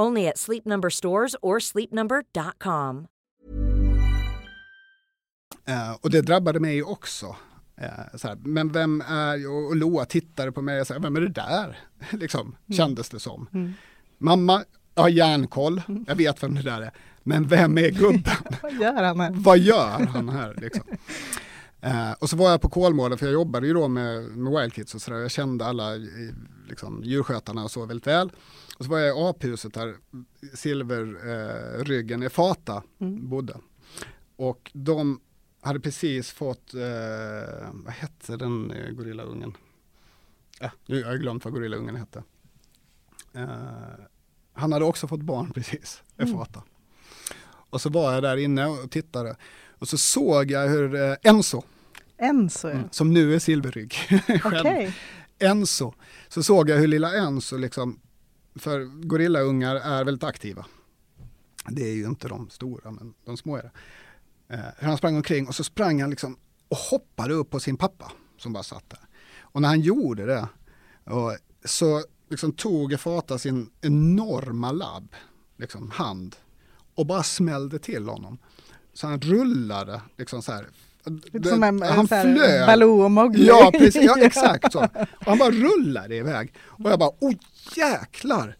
[0.00, 3.06] Only at Sleep Number stores or sleepnumber.com.
[5.68, 7.36] Eh, och det drabbade mig också.
[7.76, 11.16] Eh, så här, men vem är, och, och Loa tittade på mig och sa, vem
[11.16, 11.78] är det där?
[12.10, 13.74] liksom, kändes det som.
[14.18, 16.90] Mamma, jag har järnkoll, jag vet vem det där är.
[17.22, 18.36] Men vem är gubben?
[18.62, 19.30] Vad gör han här?
[19.34, 20.54] Vad gör han här?
[20.54, 20.82] Liksom?
[21.80, 24.72] Eh, och så var jag på Kolmården, för jag jobbade ju då med, med Wild
[24.74, 25.18] Kids och sådär.
[25.18, 25.90] Jag kände alla
[26.68, 28.30] liksom, djurskötarna och så väldigt väl.
[28.80, 29.96] Och så var jag i aphuset där
[30.54, 33.56] Silverryggen eh, i Fata bodde.
[34.36, 35.20] Och de
[35.60, 39.56] hade precis fått, eh, vad hette den eh, gorillaungen?
[40.60, 42.22] Äh, nu har jag glömt vad gorillaungen hette.
[43.32, 43.48] Eh,
[44.52, 46.62] han hade också fått barn precis, i Fata.
[47.46, 49.36] Och så var jag där inne och tittade.
[49.78, 51.62] Och så såg jag hur eh, Enzo,
[52.16, 52.78] Enzo ja.
[52.90, 53.94] som nu är silverrygg,
[54.44, 54.96] Okej.
[55.38, 55.94] Enzo,
[56.28, 58.00] så såg jag hur lilla Enzo liksom,
[58.54, 60.66] för gorillaungar är väldigt aktiva.
[61.68, 63.72] Det är ju inte de stora, men de små är det.
[64.54, 66.36] Eh, han sprang omkring och så sprang han liksom
[66.68, 69.08] och hoppade upp på sin pappa som bara satt där.
[69.40, 70.48] Och när han gjorde det
[71.04, 75.14] och så liksom tog Fata sin enorma labb,
[75.56, 76.36] liksom hand,
[76.94, 78.38] och bara smällde till honom.
[78.92, 80.66] Så han rullade liksom så här.
[81.32, 82.66] Lite som en, han så här, flög.
[82.66, 83.46] Baloo och Mowgli.
[83.46, 84.78] Ja, precis, ja, exakt så.
[85.18, 86.54] Och han bara rullade iväg.
[86.66, 87.32] Och jag bara, oh
[87.76, 88.56] jäklar!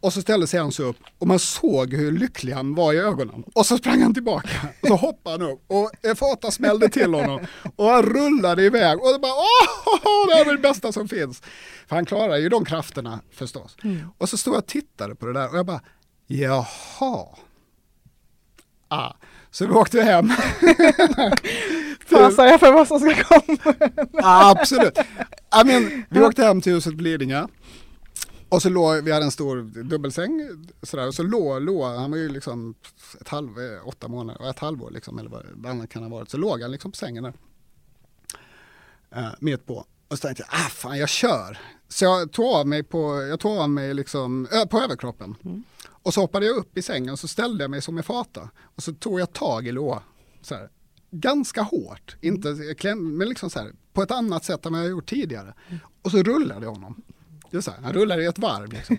[0.00, 2.98] Och så ställde sig han sig upp och man såg hur lycklig han var i
[2.98, 3.44] ögonen.
[3.54, 4.48] Och så sprang han tillbaka
[4.80, 7.46] och så hoppade han upp och Fata smällde till honom.
[7.76, 11.42] Och han rullade iväg och det bara, åh, det här är det bästa som finns.
[11.86, 13.76] För han klarar ju de krafterna förstås.
[14.18, 15.80] Och så stod jag och tittade på det där och jag bara,
[16.26, 17.26] jaha.
[18.88, 19.12] Ah.
[19.54, 20.28] Så vi åkte hem.
[22.06, 23.76] Fasar jag för vad som ska komma.
[24.22, 24.98] Absolut.
[25.62, 27.46] I mean, vi åkte hem till huset på Lidingö.
[28.48, 30.48] Och så låg, vi hade en stor dubbelsäng,
[30.82, 32.74] sådär, och så låg, låg, han var ju liksom
[33.20, 36.36] ett halv, eh, åtta månader, ett halvår liksom, eller vad annat kan ha varit, så
[36.36, 37.34] låg han liksom på sängen där.
[39.16, 39.86] Uh, mitt på.
[40.08, 41.58] Och så tänkte jag, ah fan jag kör.
[41.88, 45.34] Så jag tog av mig på, jag tog av mig liksom, på överkroppen.
[46.04, 48.50] Och så hoppade jag upp i sängen och så ställde jag mig som en fata.
[48.60, 50.02] Och så tog jag tag i Loa,
[50.42, 50.68] så här,
[51.10, 54.90] ganska hårt, inte kläm, men liksom så här, på ett annat sätt än vad jag
[54.90, 55.54] gjort tidigare.
[56.02, 57.02] Och så rullade jag honom.
[57.50, 58.72] Det så här, han rullade i ett varv.
[58.72, 58.98] Liksom.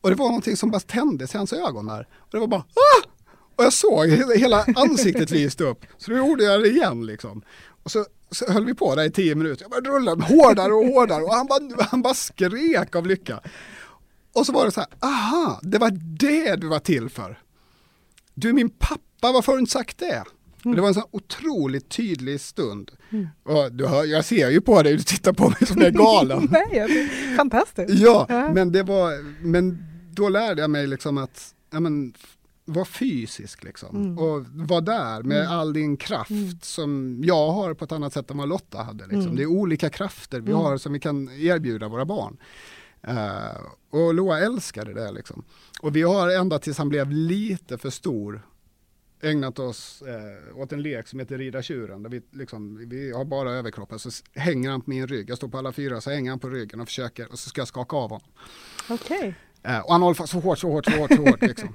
[0.00, 2.08] Och det var någonting som bara tändes i hans ögon där.
[2.18, 3.08] Och det var bara ah!
[3.56, 5.86] Och jag såg hela, hela ansiktet lyste upp.
[5.98, 7.42] Så då gjorde jag det igen liksom.
[7.82, 9.64] Och så, så höll vi på där i tio minuter.
[9.64, 13.40] Jag bara rullade hårdare och hårdare och han bara, han bara skrek av lycka.
[14.34, 17.38] Och så var det så här, aha, det var det du var till för.
[18.34, 20.24] Du är min pappa, varför har du inte sagt det?
[20.62, 22.90] Det var en sån otroligt tydlig stund.
[23.42, 25.90] Och du hör, jag ser ju på dig, du tittar på mig som jag är
[25.98, 26.48] galen.
[26.70, 27.90] Nej, fantastiskt.
[27.94, 28.52] Ja, Ja.
[28.54, 32.14] men det var, men då lärde jag mig liksom att ja, men,
[32.64, 33.96] vara fysisk liksom.
[33.96, 34.18] Mm.
[34.18, 35.52] Och vara där med Mm.
[35.58, 36.58] all din kraft Mm.
[36.62, 39.04] som jag har på ett annat sätt än vad Lotta hade.
[39.04, 39.20] Liksom.
[39.22, 39.36] Mm.
[39.36, 40.62] Det är olika krafter vi Mm.
[40.62, 42.36] har som vi kan erbjuda våra barn.
[43.08, 45.44] Uh, och Loa älskade det liksom.
[45.80, 48.42] Och vi har ända tills han blev lite för stor
[49.24, 52.02] ägnat oss eh, åt en lek som heter Rida tjuren.
[52.02, 55.30] Där vi, liksom, vi har bara överkroppen, så hänger han på min rygg.
[55.30, 57.60] Jag står på alla fyra, så hänger han på ryggen och försöker, och så ska
[57.60, 58.28] jag skaka av honom.
[58.90, 59.34] Okej.
[59.64, 61.42] Eh, och han håller fast så hårt, så hårt, så hårt, så hårt.
[61.42, 61.68] Liksom.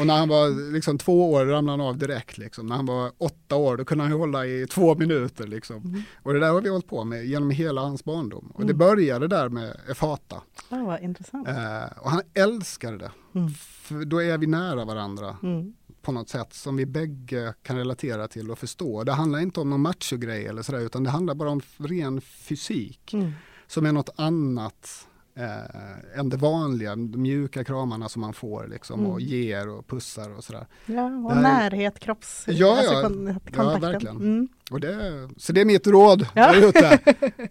[0.00, 2.38] Och när han var liksom, två år ramlade han av direkt.
[2.38, 2.66] Liksom.
[2.66, 5.46] När han var åtta år då kunde han hålla i två minuter.
[5.46, 5.76] Liksom.
[5.76, 6.02] Mm.
[6.22, 8.52] Och det där har vi hållit på med genom hela hans barndom.
[8.54, 8.78] Och det Mm.
[8.78, 10.36] började där med Efata.
[10.68, 11.48] Ja, vad intressant.
[11.48, 13.10] Eh, och han älskade det.
[13.34, 13.50] Mm.
[13.50, 15.74] För då är vi nära varandra Mm.
[16.02, 19.04] på något sätt som vi bägge kan relatera till och förstå.
[19.04, 23.12] Det handlar inte om någon machogrej eller sådär utan det handlar bara om ren fysik
[23.14, 23.32] Mm.
[23.66, 25.07] som är något annat
[25.38, 29.12] eh, än det vanliga, de mjuka kramarna som man får liksom Mm.
[29.12, 30.66] och ger och pussar och sådär.
[30.86, 32.44] Ja, och Det här- närhet, kropps...
[32.46, 33.02] Ja, alltså ja.
[33.02, 34.16] kon- Ja, verkligen.
[34.16, 34.48] Mm.
[34.70, 36.52] Och det, så det är mitt råd Ja.
[36.52, 36.98] där ute.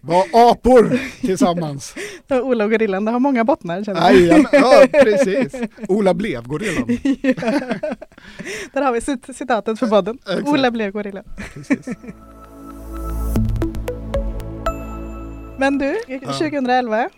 [0.00, 1.94] Var apor tillsammans.
[2.30, 4.46] Ola och gorillan, det har många bottnar känner jag.
[4.52, 5.54] Ja, precis.
[5.88, 6.86] Ola blev gorillan.
[8.72, 10.18] Där har vi cit- citatet för podden.
[10.28, 10.48] Exakt.
[10.48, 11.24] Ola blev gorillan.
[11.54, 11.86] Precis.
[15.58, 16.32] Men du, Ja.
[16.32, 17.08] 2011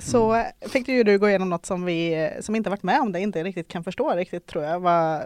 [0.00, 3.12] så fick du ju du gå igenom något som vi som inte varit med om
[3.12, 4.80] det inte riktigt kan förstå riktigt tror jag.
[4.80, 5.22] Vad,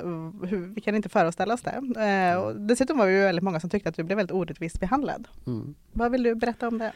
[0.48, 2.00] hur, vi kan inte föreställa oss det.
[2.32, 4.80] Eh, och dessutom var vi ju väldigt många som tyckte att du blev väldigt orättvist
[4.80, 5.28] behandlad.
[5.46, 5.74] Mm.
[5.92, 6.92] Vad vill du berätta om det?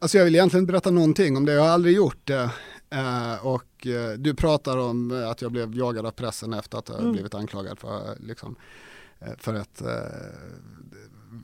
[0.00, 2.50] Alltså jag vill egentligen inte berätta någonting om det, jag har aldrig gjort det.
[2.90, 6.88] Eh, och eh, du pratar om eh, att jag blev jagad av pressen efter att
[6.88, 7.12] ha Mm.
[7.12, 8.56] blivit anklagad för, liksom,
[9.20, 9.88] eh, för ett, eh,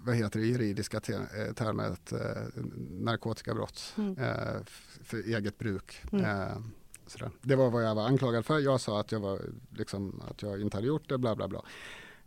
[0.04, 4.18] vad heter det, juridiska te- eh, termer, ett eh, narkotikabrott Mm.
[4.18, 4.62] eh,
[5.02, 6.02] för eget bruk.
[6.12, 6.72] Mm.
[7.06, 7.30] Sådär.
[7.42, 9.40] Det var vad jag var anklagad för, jag sa att jag, var,
[9.70, 11.62] liksom, att jag inte hade gjort det, bla bla bla.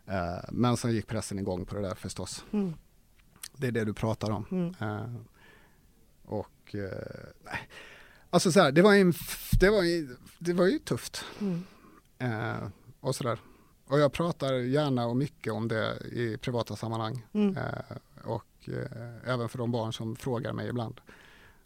[0.06, 2.44] Eh, men sen gick pressen igång på det där förstås.
[2.52, 2.74] Mm.
[3.56, 4.46] Det är det du pratar om.
[4.50, 4.74] Mm.
[4.80, 5.14] Eh,
[6.24, 7.68] och eh, nej.
[8.30, 9.12] Alltså så här, det var ju, en
[9.60, 11.24] det var ju, det var ju tufft.
[11.40, 11.62] Mm.
[13.00, 13.38] Och sådär.
[13.86, 17.26] Och jag pratar gärna och mycket om det i privata sammanhang.
[17.32, 17.56] Mm.
[17.56, 21.00] Eh, och eh, även för de barn som frågar mig ibland.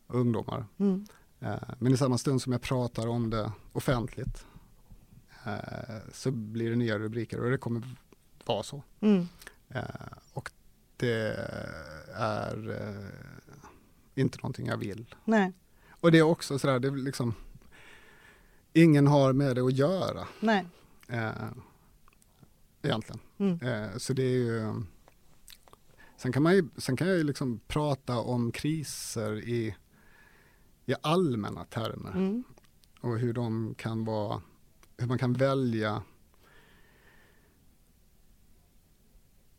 [0.06, 0.66] Ungdomar.
[0.78, 1.06] Mm.
[1.40, 4.46] Eh, men i samma stund som jag pratar om det offentligt
[5.46, 7.96] eh, så blir det nya rubriker och det kommer
[8.44, 8.82] vara så.
[9.00, 9.28] Mm.
[9.68, 9.82] Eh,
[10.32, 10.50] och
[10.96, 11.36] det
[12.14, 15.14] är eh, inte någonting jag vill.
[15.24, 15.52] Nej,
[15.90, 17.34] Och det är också sådär, det är liksom
[18.72, 20.66] ingen har med det att göra nej.
[22.88, 23.20] Egentligen.
[23.38, 23.60] Mm.
[23.60, 24.82] Eh, så det är ju
[26.16, 29.76] Sen kan, man ju, sen kan jag ju liksom prata om kriser i,
[30.86, 32.44] i allmänna termer Mm.
[33.00, 34.42] och hur de kan vara,
[34.96, 36.02] hur man kan välja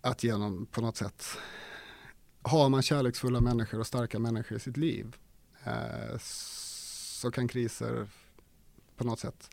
[0.02, 1.26] att genom på något sätt
[2.42, 5.16] har man kärleksfulla människor och starka människor i sitt liv
[5.64, 8.08] eh, så kan kriser
[8.96, 9.50] på något sätt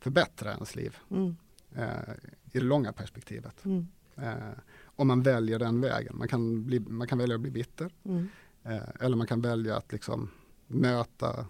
[0.00, 1.36] förbättra ens liv Mm.
[1.76, 2.14] Eh,
[2.52, 3.64] i det långa perspektivet.
[3.64, 3.86] Mm.
[4.16, 6.16] Eh, om man väljer den vägen.
[6.18, 8.28] Man kan, bli, man kan välja att bli bitter Mm.
[8.64, 10.30] eh, eller man kan välja att liksom
[10.66, 11.46] möta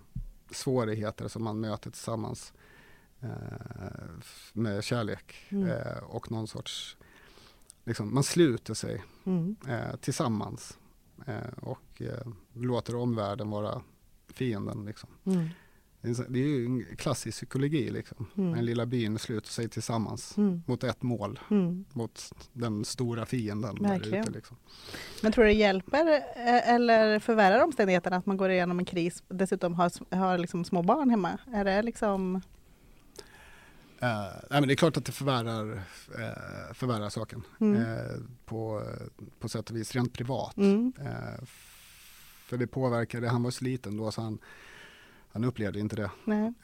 [0.51, 2.53] svårigheter som man möter tillsammans
[4.53, 5.71] med kärlek Mm.
[6.05, 6.97] och någon sorts,
[7.85, 9.57] liksom, man sluter sig Mm.
[10.01, 10.79] tillsammans
[11.57, 12.03] och
[12.53, 13.83] låter omvärlden vara
[14.29, 14.85] fienden.
[14.85, 15.09] Liksom.
[15.25, 15.49] Mm.
[16.29, 17.91] Det är ju en klassisk psykologi.
[17.91, 18.27] Liksom.
[18.37, 18.53] Mm.
[18.53, 20.63] Den lilla byn sluter sig tillsammans Mm.
[20.67, 21.85] mot ett mål, Mm.
[21.93, 23.75] mot den stora fienden.
[23.83, 24.57] där ute, liksom.
[25.23, 29.23] Men tror du det hjälper eh, eller förvärrar omständigheterna att man går igenom en kris
[29.29, 31.39] dessutom har, har liksom små barn hemma?
[31.53, 32.41] Är det liksom...
[34.01, 34.09] Eh,
[34.51, 35.73] nej, men det är klart att det förvärrar,
[36.19, 37.83] eh, förvärrar saken Mm.
[37.83, 38.83] eh, på,
[39.41, 40.57] på sätt och vis rent privat.
[40.57, 40.93] Mm.
[42.47, 44.39] För det påverkade, han var så liten då så han,
[45.37, 46.11] han upplevde inte det.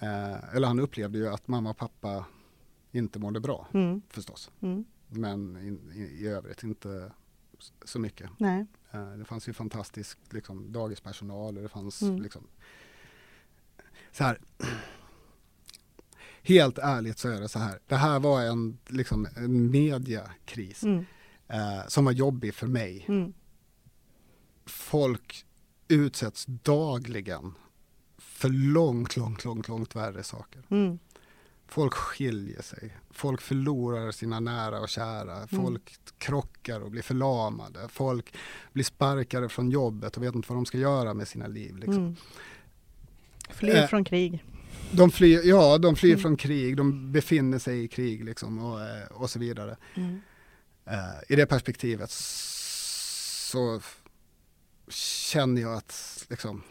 [0.01, 2.25] Eh, eller han upplevde ju att mamma och pappa
[2.93, 4.03] inte mådde bra Mm.
[4.09, 4.51] förstås.
[4.61, 4.85] Mm.
[5.09, 7.13] Men i, i, i övrigt inte
[7.85, 8.31] så mycket.
[8.39, 8.67] Nej.
[8.91, 12.23] Eh, det fanns ju fantastisk liksom, dagispersonal och det fanns Mm.
[12.23, 12.47] liksom
[14.13, 14.39] så här.
[16.43, 17.79] Helt ärligt så är det så här.
[17.87, 21.05] Det här var en, liksom, en mediakris Mm.
[21.49, 23.05] eh, som var jobbig för mig.
[23.09, 23.33] Mm.
[24.67, 25.47] Folk
[25.89, 27.55] utsätts dagligen
[28.43, 30.63] för långt, långt, långt, långt värre saker.
[30.71, 30.99] Mm.
[31.67, 32.97] Folk skiljer sig.
[33.11, 35.47] Folk förlorar sina nära och kära.
[35.47, 37.89] Folk krockar och blir förlamade.
[37.89, 38.35] Folk
[38.73, 41.77] blir sparkade från jobbet och vet inte vad de ska göra med sina liv.
[41.77, 41.97] Liksom.
[41.97, 42.17] Mm.
[43.51, 43.87] Flyr Eh.
[43.87, 44.45] från krig.
[44.93, 49.07] De flyr, ja, de flyr från krig, de befinner sig i krig liksom och, eh,
[49.11, 49.77] och så vidare.
[49.95, 50.21] Mm.
[50.85, 53.81] Eh, I det perspektivet så
[54.89, 56.63] känner jag att, liksom,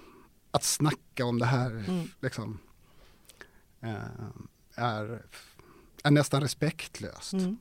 [0.51, 2.07] att snacka om det här Mm.
[2.21, 2.59] liksom,
[3.81, 3.95] eh,
[4.75, 5.25] är,
[6.03, 7.33] är nästan respektlöst.
[7.33, 7.57] Mm.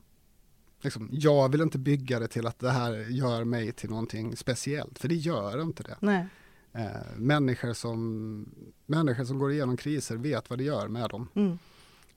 [0.80, 4.99] Liksom, jag vill inte bygga det till att det här gör mig till någonting speciellt,
[4.99, 5.97] för det gör inte det.
[6.01, 6.26] Nej.
[6.72, 8.49] Eh, människor, som,
[8.86, 11.28] människor som går igenom kriser vet vad det gör med dem.
[11.34, 11.59] Mm.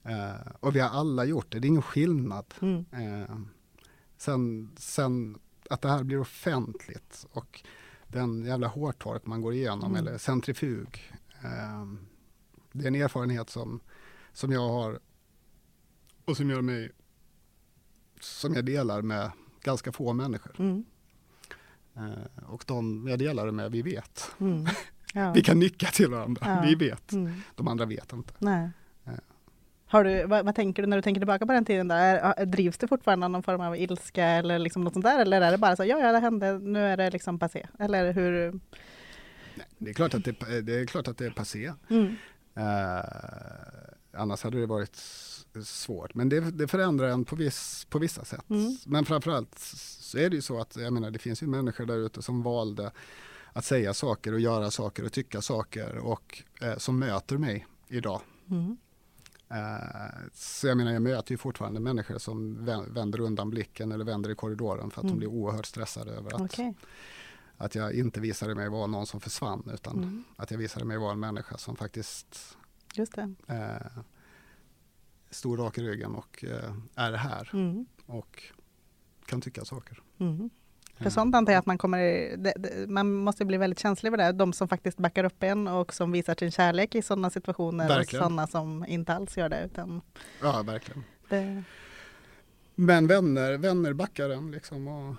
[0.03, 2.53] Eh, och vi har alla gjort det, det är ingen skillnad.
[2.61, 2.85] Mm.
[2.91, 3.37] Eh,
[4.17, 7.63] sen, sen att det här blir offentligt och
[8.13, 10.07] den jävla hårtork man går igenom Mm.
[10.07, 11.11] eller centrifug.
[11.43, 11.85] Eh,
[12.71, 13.79] det är en erfarenhet som,
[14.33, 14.99] som jag har
[16.25, 16.91] och som gör mig
[18.19, 20.55] som jag delar med ganska få människor.
[20.59, 20.83] Mm.
[21.95, 24.31] Eh, och de jag delar det med, vi vet.
[24.39, 24.65] Mm.
[25.15, 25.33] Ja.
[25.33, 26.61] Vi kan nicka till varandra, Ja.
[26.69, 27.11] vi vet.
[27.11, 27.31] Mm.
[27.55, 28.33] De andra vet inte.
[28.39, 28.69] Nej.
[29.03, 29.11] Ja.
[29.93, 31.87] Har du, vad, vad tänker du när du tänker tillbaka på den tiden?
[31.87, 32.15] Där?
[32.15, 35.19] Är- Drivs det fortfarande av någon form av ilska eller liksom något sånt där?
[35.19, 37.67] Eller är det bara så, ja, ja, det hände, nu är det liksom passé?
[37.79, 38.59] Eller hur?
[39.77, 41.73] Det är klart att det, det, är, klart att det är passé.
[41.89, 42.15] Mm.
[42.55, 43.03] Eh,
[44.13, 44.95] annars hade det varit
[45.63, 46.13] svårt.
[46.15, 48.49] Men det, det förändrar en på, viss, på vissa sätt.
[48.49, 48.77] Mm.
[48.85, 49.59] Men framförallt
[49.99, 52.43] så är det ju så att jag menar, det finns ju människor där ute som
[52.43, 52.91] valde
[53.53, 58.21] att säga saker och göra saker och tycka saker och eh, som möter mig idag.
[58.51, 58.77] Mm.
[59.53, 64.05] Eh, så jag menar, jag möter ju fortfarande människor som vä- vänder undan blicken eller
[64.05, 65.13] vänder i korridoren för att Mm.
[65.15, 66.73] de blir oerhört stressade över att, Okej.
[67.57, 70.23] att jag inte visade mig vara någon som försvann utan Mm.
[70.35, 72.57] att jag visade mig vara en människa som faktiskt
[72.95, 73.33] Just det.
[73.47, 74.01] eh,
[75.29, 77.85] stod rak i ryggen och eh, är här Mm.
[78.05, 78.43] och
[79.25, 80.01] kan tycka saker.
[80.97, 81.03] Mm.
[81.03, 81.99] För sånt antar jag att man kommer,
[82.37, 84.31] det, det, man måste bli väldigt känslig för det.
[84.31, 88.23] De som faktiskt backar upp en och som visar sin kärlek i sådana situationer Verkligen.
[88.23, 89.65] och sådana som inte alls gör det.
[89.65, 90.01] Utan
[90.41, 91.03] Ja, verkligen.
[91.29, 91.63] det
[92.75, 95.15] Men vänner, vänner backar en liksom och,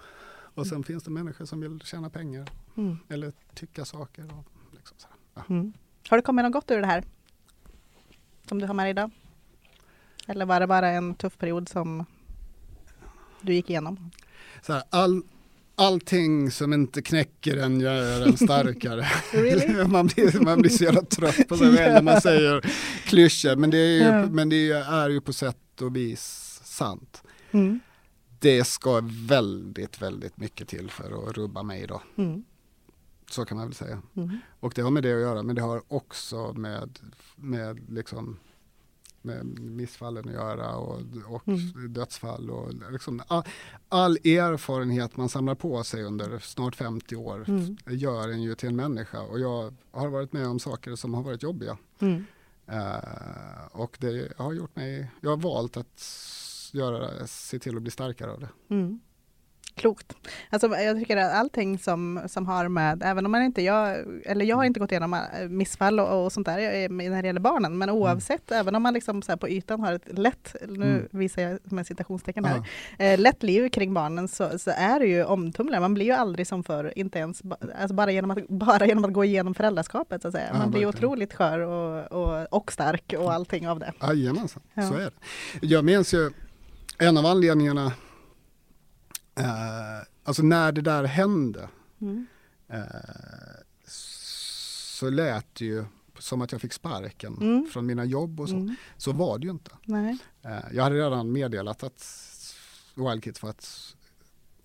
[0.55, 2.99] och sen finns det människor som vill tjäna pengar mm.
[3.09, 4.25] eller tycka saker.
[4.25, 5.16] Och liksom så här.
[5.35, 5.55] Ja.
[5.55, 5.72] Mm.
[6.09, 7.05] Har det kommit något gott ur det här?
[8.49, 9.11] Som du har med dig idag?
[10.27, 12.05] Eller var det bara en tuff period som
[13.41, 14.11] du gick igenom?
[14.62, 15.22] Så här, all,
[15.75, 19.07] allting som inte knäcker en gör en starkare.
[19.33, 19.85] Really?
[19.89, 22.61] man, blir, man blir så jävla trött på sig själv när man säger
[23.05, 23.57] klyschor.
[23.57, 24.27] Men det är ju, Ja.
[24.27, 27.22] men det är ju på sätt och vis sant.
[27.53, 27.81] Mm.
[28.39, 32.03] Det ska väldigt, väldigt mycket till för att rubba mig då.
[32.16, 32.45] Mm.
[33.31, 34.03] Så kan man väl säga.
[34.16, 34.39] Mm.
[34.61, 36.99] Och det har med det att göra, men det har också med,
[37.37, 38.37] med, liksom,
[39.25, 41.93] med missfallen att göra och, och Mm.
[41.93, 42.51] dödsfall.
[42.51, 43.43] Och liksom, all,
[43.89, 47.77] all erfarenhet man samlar på sig under snart 50 år Mm.
[47.87, 49.20] gör en ju till en människa.
[49.20, 51.79] Och jag har varit med om saker som har varit jobbiga.
[51.99, 52.25] Mm.
[52.66, 56.03] Eh, och det har gjort mig, jag har valt att
[56.72, 58.49] göra, se till att bli starkare av det.
[59.77, 59.81] Mm.
[59.83, 60.16] Klokt.
[60.51, 64.45] Alltså, jag tycker att allting som, som har med, även om man inte, jag, eller
[64.45, 67.41] jag har inte gått igenom äh, missfall och, och sånt där eh, när det gäller
[67.41, 71.09] barnen, men oavsett, även om man liksom så på ytan har ett lätt, nu Mm.
[71.11, 72.62] visar jag med citationstecken här,
[72.99, 73.05] Ja.
[73.05, 75.81] eh, lätt liv kring barnen så, så är det ju omtumlande.
[75.81, 77.43] Man blir ju aldrig som förr, inte ens
[77.81, 80.22] alltså bara, genom att, bara genom att gå igenom föräldraskapet.
[80.22, 80.49] Så att säga.
[80.53, 81.09] Ja, Man blir ju verkligen.
[81.11, 83.93] otroligt skör och, och, och stark och allting av det.
[84.03, 84.83] Jajamensan, Ja.
[84.89, 85.01] så är
[85.61, 85.66] det.
[85.66, 86.31] Jag minns ju
[86.99, 87.93] en av anledningarna,
[89.35, 91.68] eh, alltså när det där hände,
[92.01, 92.26] Mm.
[92.68, 92.85] eh,
[93.87, 95.85] så lät det ju
[96.18, 97.66] som att jag fick sparken Mm.
[97.72, 98.57] från mina jobb och så.
[98.57, 98.74] Mm.
[98.97, 99.70] Så var det ju inte.
[99.85, 100.18] Nej.
[100.43, 102.07] Eh, jag hade redan meddelat att
[102.95, 103.68] Wild Kids var ett,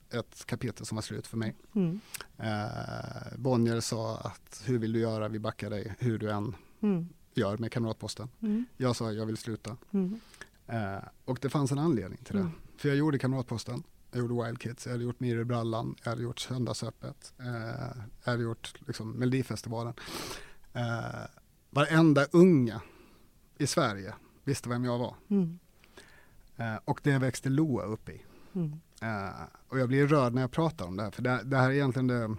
[0.10, 1.56] ett kapitel som var slut för mig.
[1.76, 2.00] Mm.
[2.38, 7.10] Eh, Bonnier sa att hur vill du göra, vi backar dig hur du än Mm.
[7.34, 8.30] gör med Kamratposten.
[8.42, 8.66] Mm.
[8.78, 9.78] Jag sa jag vill sluta.
[9.92, 10.20] Mm.
[10.68, 12.50] Eh, och det fanns en anledning till det.
[12.78, 16.10] För jag gjorde Kamratposten, jag gjorde Wild Kids, jag hade gjort Mir i brallan, jag
[16.10, 19.94] hade gjort Söndagsöppet, eh, jag hade gjort liksom, Melodifestivalen.
[20.74, 21.26] Eh,
[21.70, 22.82] varenda unga
[23.58, 25.16] i Sverige visste vem jag var.
[25.28, 25.60] Mm.
[26.56, 28.22] Eh, och det växte Loa upp i.
[28.54, 28.80] Mm.
[29.02, 31.70] Eh, och jag blir rörd när jag pratar om det här, för det, det här
[31.70, 32.36] är egentligen det,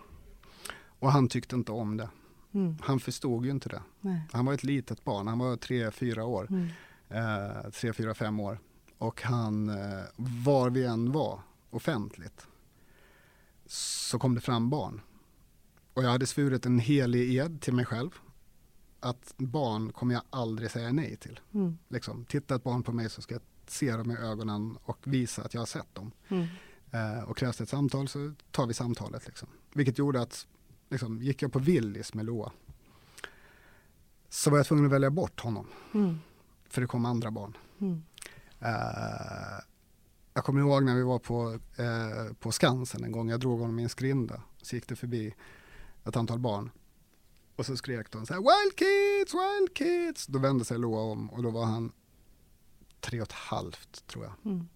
[0.98, 2.08] och han tyckte inte om det.
[2.52, 2.76] Mm.
[2.80, 3.82] Han förstod ju inte det.
[4.00, 4.22] Nej.
[4.32, 6.46] Han var ett litet barn, han var tre, fyra år.
[6.50, 6.68] Mm.
[7.08, 8.58] eh, tre, fyra, fem år.
[8.98, 11.40] Och han, eh, var vi än var
[11.70, 12.46] offentligt,
[13.66, 15.00] så kom det fram barn.
[15.94, 18.10] Och jag hade svurit en helig ed till mig själv,
[19.00, 21.40] att barn kommer jag aldrig säga nej till.
[21.54, 21.78] Mm.
[21.88, 25.42] Liksom, titta ett barn på mig så ska jag se dem i ögonen och visa
[25.42, 26.12] att jag har sett dem.
[26.28, 26.46] Mm.
[26.90, 29.26] Eh, och krävs det ett samtal så tar vi samtalet.
[29.26, 29.48] Liksom.
[29.72, 30.46] Vilket gjorde att,
[30.88, 32.52] liksom, gick jag på Willys med Loa,
[34.28, 35.66] så var jag tvungen att välja bort honom.
[35.94, 36.18] Mm.
[36.68, 37.56] För det kom andra barn.
[37.80, 38.02] Mm.
[38.60, 39.64] Eh,
[40.40, 43.78] jag kommer ihåg när vi var på, eh, på Skansen en gång, jag drog honom
[43.78, 44.42] i en skrinda.
[44.62, 45.34] Så gick det förbi
[46.04, 46.70] ett antal barn.
[47.56, 50.26] Och så skrek de så här, Wild Kids, Wild Kids!
[50.26, 51.92] Då vände sig Loa om och då var han
[53.00, 54.52] tre och ett halvt tror jag.
[54.52, 54.68] Mm.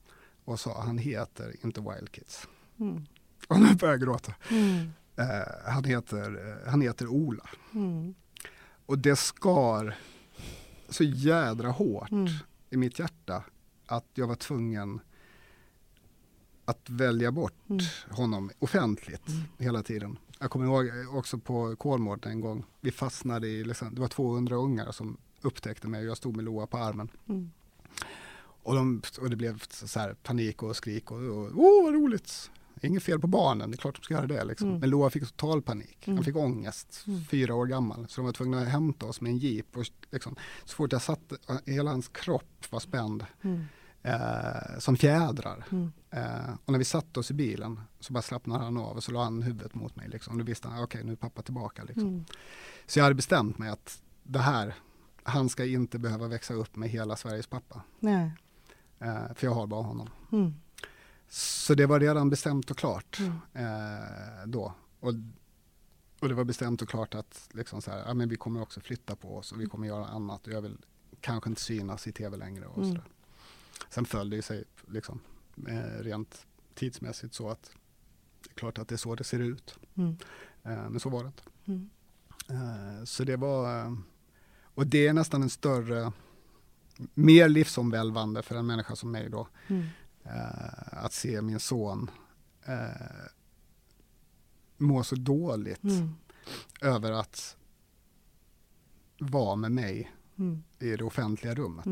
[0.45, 2.49] Och sa, han heter inte Wild Kids.
[2.81, 3.07] Mm.
[3.49, 4.35] Och nu börjar jag gråta.
[4.51, 4.93] Mm.
[5.17, 7.51] Eh, han, heter, eh, han heter Ola.
[7.75, 8.15] Mm.
[8.87, 9.97] Och det skar
[10.89, 12.33] så jädra hårt Mm.
[12.71, 13.45] i mitt hjärta
[13.87, 15.01] att jag var tvungen
[16.65, 17.81] att välja bort Mm.
[18.11, 19.23] honom offentligt
[19.59, 20.19] hela tiden.
[20.41, 24.57] Jag kommer ihåg också på Kolmården en gång, vi fastnade i, liksom, det var 200
[24.57, 27.09] ungar som upptäckte mig och jag stod med Loa på armen.
[27.29, 27.51] Mm.
[28.63, 32.51] Och, de, och det blev så här panik och skrik och, och åh vad roligt.
[32.83, 34.45] Inget fel på barnen, det är klart de ska göra det.
[34.45, 34.69] Liksom.
[34.69, 34.81] Mm.
[34.81, 36.07] Men Loa fick total panik.
[36.07, 36.17] Mm.
[36.17, 37.25] Han fick ångest, Mm.
[37.25, 38.07] fyra år gammal.
[38.09, 39.77] Så de var tvungna att hämta oss med en jeep.
[39.77, 41.37] Och liksom, så fort jag satte,
[41.67, 43.65] hela hans kropp var spänd Mm.
[44.05, 45.65] Eh, som fjädrar.
[45.71, 45.93] Mm.
[46.11, 49.13] Eh, och när vi satte oss i bilen så bara slappnade han av och så
[49.13, 50.09] la han huvudet mot mig.
[50.09, 50.39] Liksom.
[50.39, 51.85] Då visste han, okej nu är pappa tillbaka.
[51.85, 52.09] Liksom.
[52.09, 52.25] Mm.
[52.87, 54.75] Så jag hade bestämt mig att det här,
[55.23, 57.83] han ska inte behöva växa upp med hela Sveriges pappa.
[58.01, 58.33] Nej.
[58.99, 60.09] Eh, för jag har bara honom.
[60.33, 60.55] Mm.
[61.29, 63.33] Så det var redan bestämt och klart Mm.
[63.53, 64.75] eh, då.
[65.01, 65.13] Och,
[66.21, 68.81] och det var bestämt och klart att liksom så här, ja, men vi kommer också
[68.81, 70.77] flytta på oss och vi kommer göra annat och jag vill
[71.21, 72.67] kanske inte synas i tv längre.
[72.67, 72.89] Och Mm.
[72.89, 73.05] sådär.
[73.91, 75.21] Sen föll det sig liksom,
[75.69, 77.71] eh, rent tidsmässigt så att
[78.43, 79.79] det är klart att det är så det ser ut.
[79.95, 80.17] Mm.
[80.63, 81.43] Eh, men så var det inte.
[81.67, 81.91] Mm.
[82.49, 83.97] Eh, så det var,
[84.63, 86.13] och det är nästan en större,
[87.15, 89.87] mer livsomvälvande för en människa som mig då, Mm.
[90.87, 92.11] att se min son
[94.77, 96.15] må så dåligt Mm.
[96.83, 97.57] över att
[99.19, 100.63] vara med mig Mm.
[100.79, 101.87] i det offentliga rummet.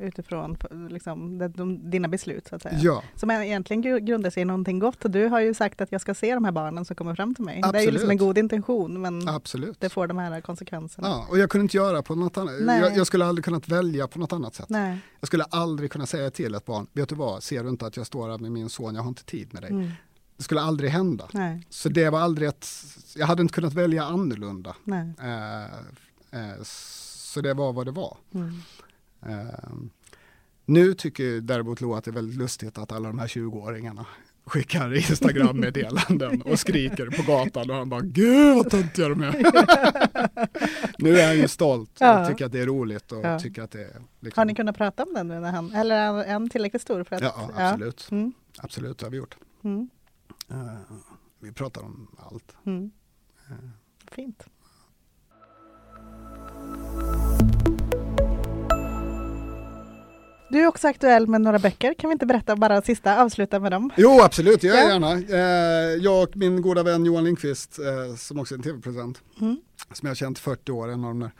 [0.00, 0.56] Utifrån
[0.90, 2.78] liksom, de, de, dina beslut så att säga.
[2.78, 4.98] Ja, Som egentligen gru- grundar sig i någonting gott.
[5.12, 7.44] Du har ju sagt att jag ska se de här barnen som kommer fram till
[7.44, 7.60] mig.
[7.72, 8.20] Det är ju liksom en Absolut.
[8.28, 9.80] god intention men absolut.
[9.80, 11.08] det får de här konsekvenserna.
[11.08, 12.54] Ja, och jag kunde inte göra på något annat.
[12.66, 14.68] Jag, jag skulle aldrig kunnat välja på något annat sätt.
[14.68, 14.98] Nej.
[15.20, 17.96] Jag skulle aldrig kunna säga till ett barn, vet du vad, ser du inte att
[17.96, 19.70] jag står här med min son, jag har inte tid med dig.
[19.70, 19.90] Mm.
[20.36, 21.28] Det skulle aldrig hända.
[21.32, 21.66] Nej.
[21.70, 22.66] Så det var aldrig ett,
[23.16, 24.76] jag hade inte kunnat välja annorlunda.
[24.84, 25.12] Nej.
[25.22, 25.64] Eh,
[26.40, 28.16] eh, så det var vad det var.
[28.34, 28.52] Mm.
[29.26, 29.70] Eh,
[30.66, 34.06] nu tycker däremot Lo att det är väldigt lustigt att alla de här 20-åringarna
[34.44, 39.32] skickar Instagram-meddelanden och skriker på gatan och han bara Gud vad töntiga de är.
[41.02, 42.28] nu är han ju stolt och Ja.
[42.28, 43.38] tycker att det är roligt och Ja.
[43.40, 43.90] tycker att det
[44.20, 47.04] liksom, Har ni kunnat prata om den nu när han, eller är han tillräckligt stor
[47.04, 47.22] för att?
[47.22, 48.08] Ja, absolut.
[48.10, 48.32] Mm.
[48.58, 49.36] Absolut, det har vi gjort.
[49.64, 49.90] Mm.
[50.50, 50.72] Eh,
[51.40, 52.56] vi pratar om allt.
[52.66, 52.90] Mm.
[53.50, 53.54] Eh.
[54.12, 54.44] Fint.
[60.50, 61.94] Du är också aktuell med några böcker.
[61.94, 63.90] Kan vi inte berätta bara sista, avsluta med dem?
[63.96, 64.88] Jo, absolut, jag Ja.
[64.88, 65.12] gärna.
[65.12, 69.56] Eh, jag och min goda vän Johan Lindqvist, eh, som också är en tv-producent, Mm.
[69.92, 71.30] som jag har känt i 40 år, en av de där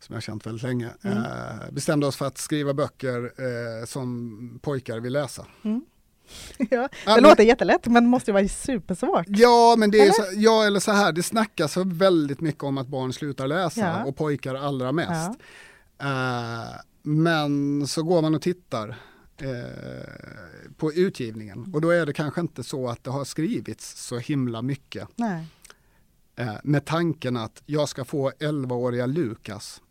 [0.00, 1.18] som jag har känt väldigt länge, Mm.
[1.18, 1.24] eh,
[1.70, 5.46] bestämde oss för att skriva böcker som pojkar vill läsa.
[5.62, 5.80] Ja,
[6.70, 9.26] Ja, det men- låter jättelätt men måste ju vara supersvårt.
[9.28, 10.12] Ja, men det är Eller?
[10.12, 14.04] så, ja, eller så här, det snackas väldigt mycket om att barn slutar läsa Ja.
[14.04, 15.30] och pojkar allra mest.
[16.02, 16.74] Eh,
[17.06, 18.96] men så går man och tittar
[19.36, 24.18] eh, på utgivningen och då är det kanske inte så att det har skrivits så
[24.18, 25.08] himla mycket
[26.36, 29.82] eh, med tanken att jag ska få 11-åriga Lukas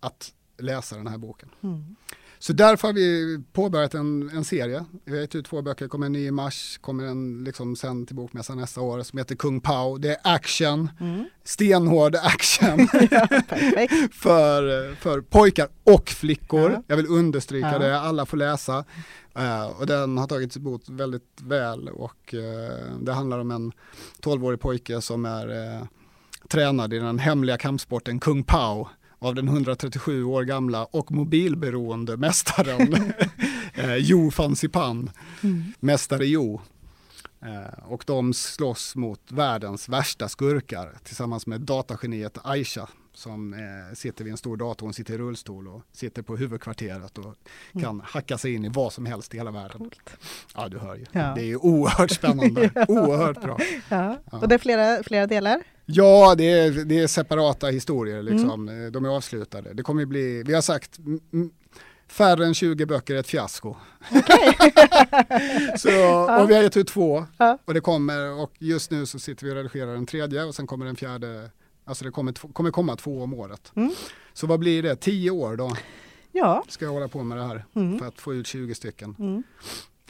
[0.00, 1.48] att läsa den här boken.
[1.62, 1.96] Mm.
[2.42, 4.84] Så därför har vi påbörjat en, en serie.
[5.04, 8.06] Vi har gett ut två böcker, kommer en ny i mars, kommer en liksom sen
[8.06, 9.96] till bokmässan nästa år som heter Kung Pao.
[9.98, 11.24] Det är action, Mm.
[11.44, 12.78] stenhård action
[13.10, 13.26] Ja,
[14.12, 16.70] för, för pojkar och flickor.
[16.70, 16.82] Ja.
[16.86, 17.78] Jag vill understryka Ja.
[17.78, 18.84] det, alla får läsa.
[19.36, 23.72] Eh, och den har tagits emot väldigt väl och eh, det handlar om en
[24.22, 25.82] 12-årig pojke som är eh,
[26.48, 28.88] tränad i den hemliga kampsporten Kung Pao
[29.22, 32.94] av den 137 år gamla och mobilberoende mästaren
[33.74, 35.10] eh, Jo van Sipan,
[35.42, 35.72] Mm.
[35.80, 36.60] mästare Jo.
[37.44, 44.24] Eh, och de slåss mot världens värsta skurkar tillsammans med datageniet Aisha som eh, sitter
[44.24, 47.34] vid en stor dator, hon sitter i rullstol och sitter på huvudkvarteret och
[47.80, 49.78] kan hacka sig in i vad som helst i hela världen.
[49.78, 50.10] Coolt.
[50.54, 51.04] Ja, du hör ju.
[51.12, 51.32] Ja.
[51.34, 53.58] Det är ju oerhört spännande, oerhört bra.
[53.88, 54.18] Ja.
[54.32, 54.38] Ja.
[54.38, 55.62] Och det är flera, flera delar?
[55.86, 58.90] Ja, det är, det är separata historier liksom.
[58.92, 59.74] De är avslutade.
[59.74, 61.50] Det kommer bli, vi har sagt mm, mm,
[62.08, 63.76] färre än 20 böcker är ett fiasko.
[65.76, 67.58] så, och vi har gett ut två Ja.
[67.64, 70.66] och det kommer och just nu så sitter vi och redigerar den tredje och sen
[70.66, 71.50] kommer den fjärde,
[71.84, 73.72] alltså det kommer, kommer komma två om året.
[73.76, 73.92] Mm.
[74.32, 74.96] Så vad blir det?
[74.96, 75.76] Tio år då
[76.32, 77.98] Ja, ska jag hålla på med det här Mm.
[77.98, 79.16] för att få ut 20 stycken.
[79.18, 79.42] mm.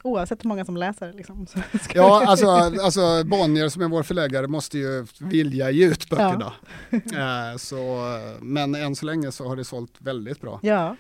[0.03, 1.13] oavsett hur många som läser.
[1.13, 1.47] Liksom,
[1.95, 6.53] Ja, alltså, alltså Bonnier som är vår förläggare måste ju vilja ge ut böckerna.
[6.91, 8.05] Eh, så,
[8.41, 10.97] men än så länge så har det sålt väldigt bra, ja,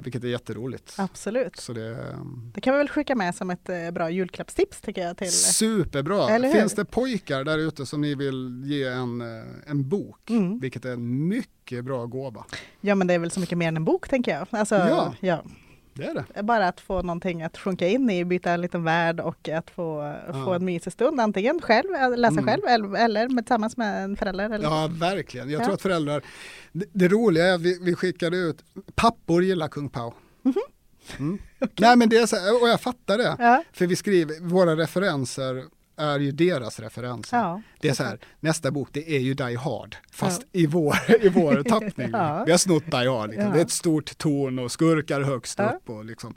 [0.00, 0.94] vilket är jätteroligt.
[0.98, 1.56] absolut.
[1.56, 2.16] Så det är
[2.54, 5.16] Det kan vi väl skicka med som ett eh, bra julklappstips tycker jag.
[5.16, 6.52] Till, superbra.
[6.52, 10.58] Finns det pojkar där ute som ni vill ge en, eh, en bok, Mm.
[10.58, 12.44] vilket är en mycket bra gåva.
[12.80, 14.46] Ja men det är väl så mycket mer än en bok tänker jag.
[14.50, 15.14] Alltså, Ja.
[15.20, 15.42] ja.
[15.96, 16.42] Det är det.
[16.42, 20.14] Bara att få någonting att sjunka in i, byta en liten värld och att få,
[20.44, 21.20] få en mysig stund.
[21.20, 22.44] Antingen själv, äh, läsa Mm.
[22.44, 24.44] själv eller, eller med, tillsammans med en förälder.
[24.50, 25.50] Eller, Ja, verkligen.
[25.50, 25.64] Jag Ja.
[25.64, 26.22] tror att föräldrar,
[26.72, 30.14] det, det roliga är att vi, vi skickade ut, pappor gillar Kung Pao.
[31.18, 31.38] Mm.
[31.78, 33.36] Nej men det är så och jag fattar det.
[33.38, 33.62] Ja.
[33.72, 35.64] För vi skriver, våra referenser
[35.96, 37.36] är ju deras referenser.
[37.36, 40.94] Ja, det är så här, nästa bok det är ju Die Hard, fast i, vår,
[41.20, 42.10] i vår tappning.
[42.12, 42.42] Ja.
[42.44, 43.46] Vi har snott Die Hard, liksom.
[43.46, 43.52] Ja.
[43.52, 45.70] det är ett stort torn och skurkar högst Ja.
[45.70, 45.90] upp.
[45.90, 46.34] Och, liksom.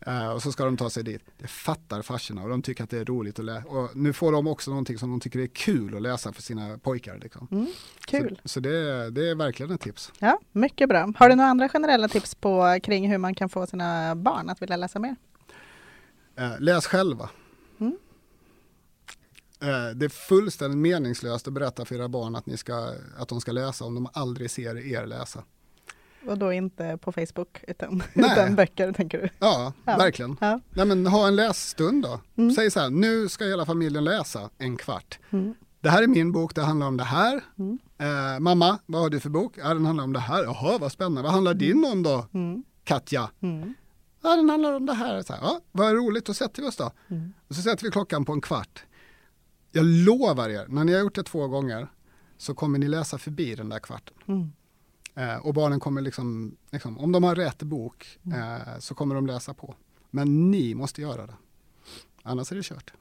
[0.00, 1.22] Eh, och så ska de ta sig dit.
[1.38, 3.68] Det fattar farsorna och de tycker att det är roligt att läsa.
[3.68, 6.78] Och nu får de också någonting som de tycker är kul att läsa för sina
[6.78, 7.18] pojkar.
[7.22, 7.48] Liksom.
[7.50, 7.66] Mm,
[8.06, 8.40] kul.
[8.42, 10.12] Så, så det, är, det är verkligen ett tips.
[10.18, 11.12] Ja, mycket bra.
[11.16, 14.62] Har du några andra generella tips på kring hur man kan få sina barn att
[14.62, 15.16] vilja läsa mer?
[16.38, 17.28] Eh, läs själva.
[19.60, 19.74] Mm.
[19.88, 23.40] Eh, det är fullständigt meningslöst att berätta för era barn att, ni ska, att de
[23.40, 25.42] ska läsa om de aldrig ser er läsa.
[26.26, 28.32] Och då inte på Facebook utan, Nej.
[28.32, 29.28] utan böcker tänker du?
[29.38, 29.96] Ja, Ja.
[29.96, 30.36] verkligen.
[30.40, 30.60] Ja.
[30.70, 32.20] Nej, men ha en lässtund då.
[32.36, 32.54] Mm.
[32.54, 35.18] Säg så här, nu ska hela familjen läsa en kvart.
[35.30, 35.54] Mm.
[35.80, 37.40] Det här är min bok, det handlar om det här.
[37.58, 37.78] Mm.
[37.98, 39.54] Eh, mamma, vad har du för bok?
[39.58, 40.44] Ja, den handlar om det här.
[40.44, 41.22] Jaha, vad spännande.
[41.22, 42.64] Vad handlar din om då, Mm.
[42.84, 43.30] Katja?
[43.42, 43.74] Mm.
[44.22, 45.22] Ja, den handlar om det här.
[45.22, 46.90] Så här ja, vad roligt, då sätter vi oss då.
[47.10, 47.32] Mm.
[47.48, 48.84] Och så sätter vi klockan på en kvart.
[49.72, 51.88] Jag lovar er, när ni har gjort det två gånger
[52.36, 54.14] så kommer ni läsa förbi den där kvarten.
[54.28, 54.52] Mm.
[55.14, 58.40] Eh, och barnen kommer liksom, liksom, om de har rätt bok Mm.
[58.40, 59.74] eh, så kommer de läsa på.
[60.10, 61.34] Men ni måste göra det.
[62.22, 62.92] Annars är det kört.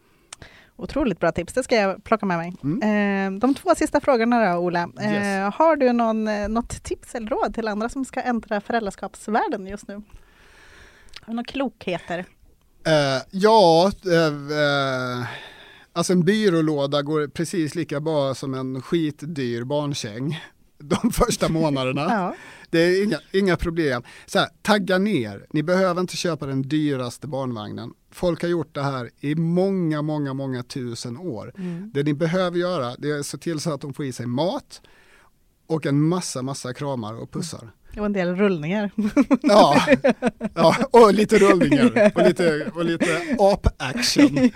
[0.75, 2.53] Otroligt bra tips, det ska jag plocka med mig.
[2.63, 3.35] Mm.
[3.35, 4.89] Eh, de två sista frågorna då, Ola.
[4.99, 5.53] Eh, Yes.
[5.55, 9.87] har du någon, eh, något tips eller råd till andra som ska äntra föräldraskapsvärlden just
[9.87, 9.93] nu?
[9.93, 12.25] Har du några klokheter?
[12.85, 13.91] Eh, ja,
[15.99, 20.39] alltså en byrålåda går precis lika bra som en skitdyr barnsäng
[20.77, 22.01] de första månaderna.
[22.01, 22.35] Ja.
[22.69, 24.03] Det är inga, inga problem.
[24.25, 27.93] Så här, tagga ner, ni behöver inte köpa den dyraste barnvagnen.
[28.11, 31.53] Folk har gjort det här i många, många, många tusen år.
[31.57, 31.91] Mm.
[31.93, 34.25] Det ni behöver göra det är att se till så att de får i sig
[34.25, 34.81] mat
[35.67, 37.71] och en massa, massa kramar och pussar.
[37.97, 38.91] Och en del rullningar.
[39.41, 39.85] Ja,
[40.53, 44.51] ja och lite rullningar och lite, och lite ap-action.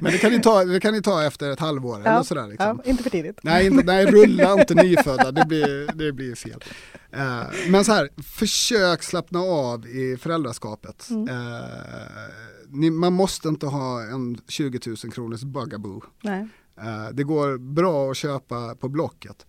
[0.00, 2.46] Men det kan, ni ta, det kan ni ta efter ett halvår eller sådär.
[2.46, 2.80] Liksom.
[2.84, 3.38] ja, inte för tidigt.
[3.42, 6.64] Nej, inte, nej, rulla inte nyfödda, det blir, det blir fel.
[7.12, 11.10] Eh, men så här, försök slappna av i föräldraskapet.
[11.10, 11.28] Mm.
[11.28, 11.64] Eh,
[12.68, 16.02] ni, man måste inte ha en 20 000 kronors bugaboo.
[16.22, 16.48] Nej.
[16.78, 19.46] Eh, det går bra att köpa på Blocket.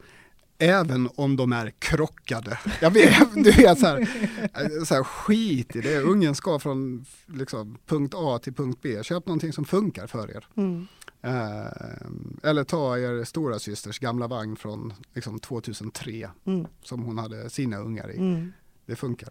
[0.57, 2.59] Även om de är krockade.
[2.81, 5.99] Jag vet, du vet så här, så här, skit i det.
[6.01, 9.03] Ungen ska från liksom, punkt A till punkt B.
[9.03, 10.47] Köp någonting som funkar för er.
[10.55, 10.87] Mm.
[11.21, 16.67] Eh, eller ta er stora systers gamla vagn från liksom, 2003 Mm.
[16.83, 18.17] som hon hade sina ungar i.
[18.17, 18.53] Mm.
[18.85, 19.29] Det funkar.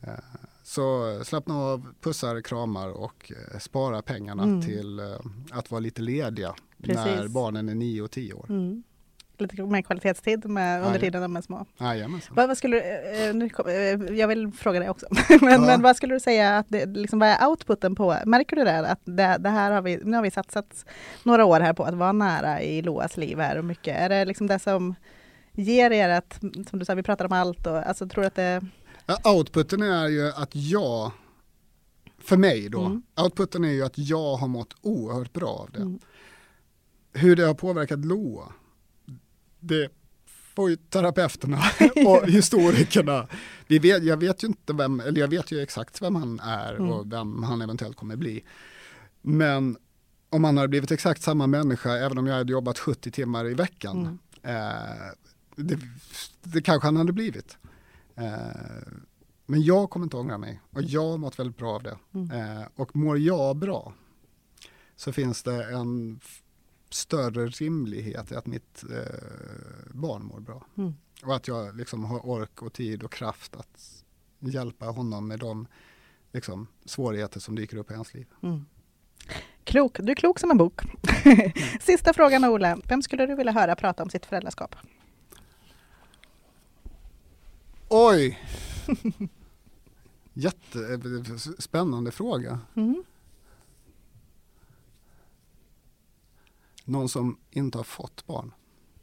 [0.00, 0.10] Eh,
[0.62, 4.62] så slappna av, pussar, kramar och eh, spara pengarna Mm.
[4.62, 5.06] till eh,
[5.50, 6.96] att vara lite lediga Precis.
[7.04, 8.46] när barnen är 9 och 10 år.
[9.40, 11.66] Lite mer kvalitetstid med, under tiden de är små.
[11.78, 12.36] Jajamensan.
[12.36, 12.82] Vad, vad skulle du,
[13.28, 15.06] eh, nu kom, eh, jag vill fråga dig också,
[15.40, 18.16] men, men vad skulle du säga att det, liksom, vad är outputen på?
[18.26, 18.78] Märker du det?
[18.88, 20.84] Att det, det här har vi, nu har vi satsat
[21.22, 23.96] några år här på att vara nära i Loas liv här och mycket.
[23.98, 24.94] Är det liksom det som
[25.52, 26.38] ger er att,
[26.70, 28.60] som du sa, vi pratar om allt och alltså tror att det,
[29.24, 31.10] outputen är ju att jag,
[32.18, 33.02] för mig då, Mm.
[33.22, 35.78] outputen är ju att jag har mått oerhört bra av det.
[35.82, 35.98] Mm.
[37.12, 38.52] Hur det har påverkat Loa,
[39.60, 39.88] det
[40.54, 41.62] får ju terapeuterna
[42.06, 43.28] och historikerna.
[43.66, 46.74] Vi vet, jag vet ju inte vem, eller jag vet ju exakt vem han är
[46.74, 46.90] Mm.
[46.90, 48.44] och vem han eventuellt kommer bli.
[49.22, 49.76] Men
[50.30, 53.54] om han hade blivit exakt samma människa, även om jag hade jobbat 70 timmar i
[53.54, 54.56] veckan, Mm.
[54.56, 55.12] eh,
[55.56, 55.78] det,
[56.42, 57.58] det kanske han hade blivit.
[58.16, 58.92] Eh,
[59.46, 61.96] men jag kommer inte ångra mig och jag har mått väldigt bra av det.
[62.14, 62.30] Mm.
[62.30, 63.92] Eh, och mår jag bra
[64.96, 66.20] så finns det en
[66.94, 70.66] större rimlighet i att mitt eh, barn mår bra.
[70.76, 70.94] Mm.
[71.22, 74.04] Och att jag liksom har ork och tid och kraft att
[74.38, 75.66] hjälpa honom med de
[76.32, 78.26] liksom, svårigheter som dyker upp i hans liv.
[78.42, 78.64] mm.
[79.64, 80.80] Klok, du är klok som en bok.
[81.80, 84.76] Sista frågan Ola, vem skulle du vilja höra prata om sitt föräldraskap?
[87.88, 88.38] Oj!
[90.32, 92.60] Jättespännande fråga.
[92.76, 93.04] Mm.
[96.90, 98.52] Någon som inte har fått barn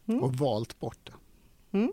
[0.07, 0.23] Mm.
[0.23, 1.13] och valt bort det.
[1.77, 1.91] Mm.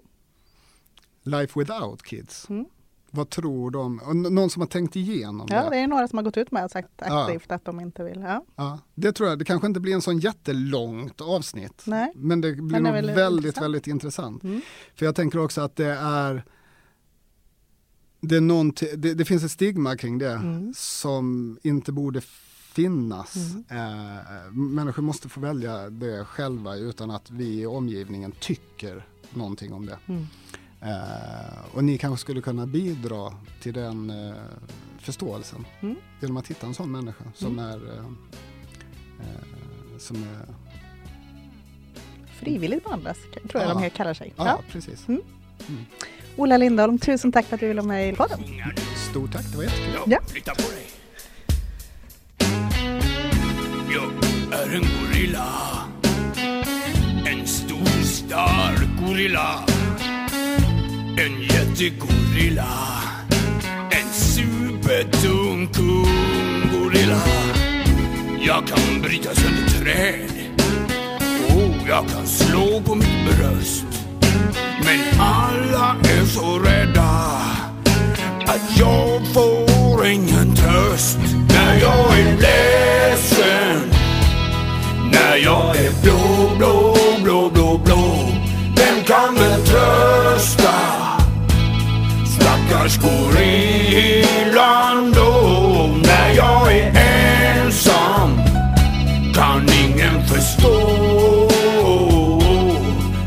[1.23, 2.49] Life without kids.
[2.51, 2.67] Mm.
[3.11, 4.01] Vad tror de?
[4.31, 5.71] Någon som har tänkt igenom Ja, det?
[5.71, 7.25] det är några som har gått ut med och sagt Ja.
[7.25, 8.21] aktivt att de inte vill.
[8.21, 8.45] Ja.
[8.57, 9.39] Ja, det tror jag.
[9.39, 11.83] Det kanske inte blir en sån jättelångt avsnitt.
[11.87, 12.13] Nej.
[12.15, 13.15] Men det blir Men det väldigt,
[13.45, 13.65] intressant.
[13.65, 14.45] väldigt intressant.
[14.45, 14.61] Mm.
[14.95, 16.45] För jag tänker också att det är
[18.21, 20.73] det, är det, det finns ett stigma kring det Mm.
[20.77, 22.21] som inte borde
[22.75, 23.37] finnas.
[23.37, 23.65] Mm.
[23.71, 29.87] Eh, människor måste få välja det själva utan att vi i omgivningen tycker någonting om
[29.87, 29.99] det.
[30.07, 30.27] Mm.
[30.81, 33.33] Eh, och ni kanske skulle kunna bidra
[33.63, 34.35] till den eh,
[34.99, 35.97] förståelsen Mm.
[36.21, 38.05] genom att hitta en sån människa som är eh,
[39.21, 40.47] eh, som är,
[42.39, 43.75] Frivilligt behandlas, tror jag Ja.
[43.75, 44.33] de här kallar sig.
[44.37, 44.61] ja, Ja.
[44.71, 45.09] precis.
[45.09, 45.23] Mm.
[46.37, 48.41] Ola Lindholm, tusen tack för att du ville vara med i podden.
[49.11, 50.01] Stort tack, det var jättekul.
[50.07, 50.19] Ja.
[54.55, 55.51] Är en gorilla.
[57.27, 59.65] En stor stark gorilla.
[61.17, 62.69] En jättegorilla.
[63.91, 67.23] En supertung kung gorilla.
[68.47, 70.31] Jag kan bryta sönder träd.
[71.49, 73.87] Och jag kan slå på mitt bröst.
[74.85, 77.11] Men alla är så rädda
[78.47, 81.19] att jag får ingen tröst
[81.49, 83.04] när jag är ledsen.
[85.35, 88.29] När jag är blå, blå, blå, blå, blå.
[88.77, 90.75] Vem kan väl trösta
[92.39, 94.33] stackars gorillan
[95.13, 95.91] då?
[96.03, 96.93] När jag är
[97.57, 98.41] ensam
[99.35, 100.77] kan ingen förstå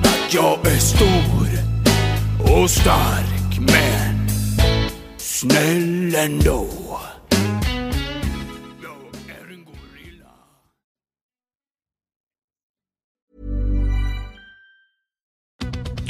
[0.03, 1.47] att jag är stor
[2.53, 4.29] och stark men
[5.17, 6.86] snäll ändå.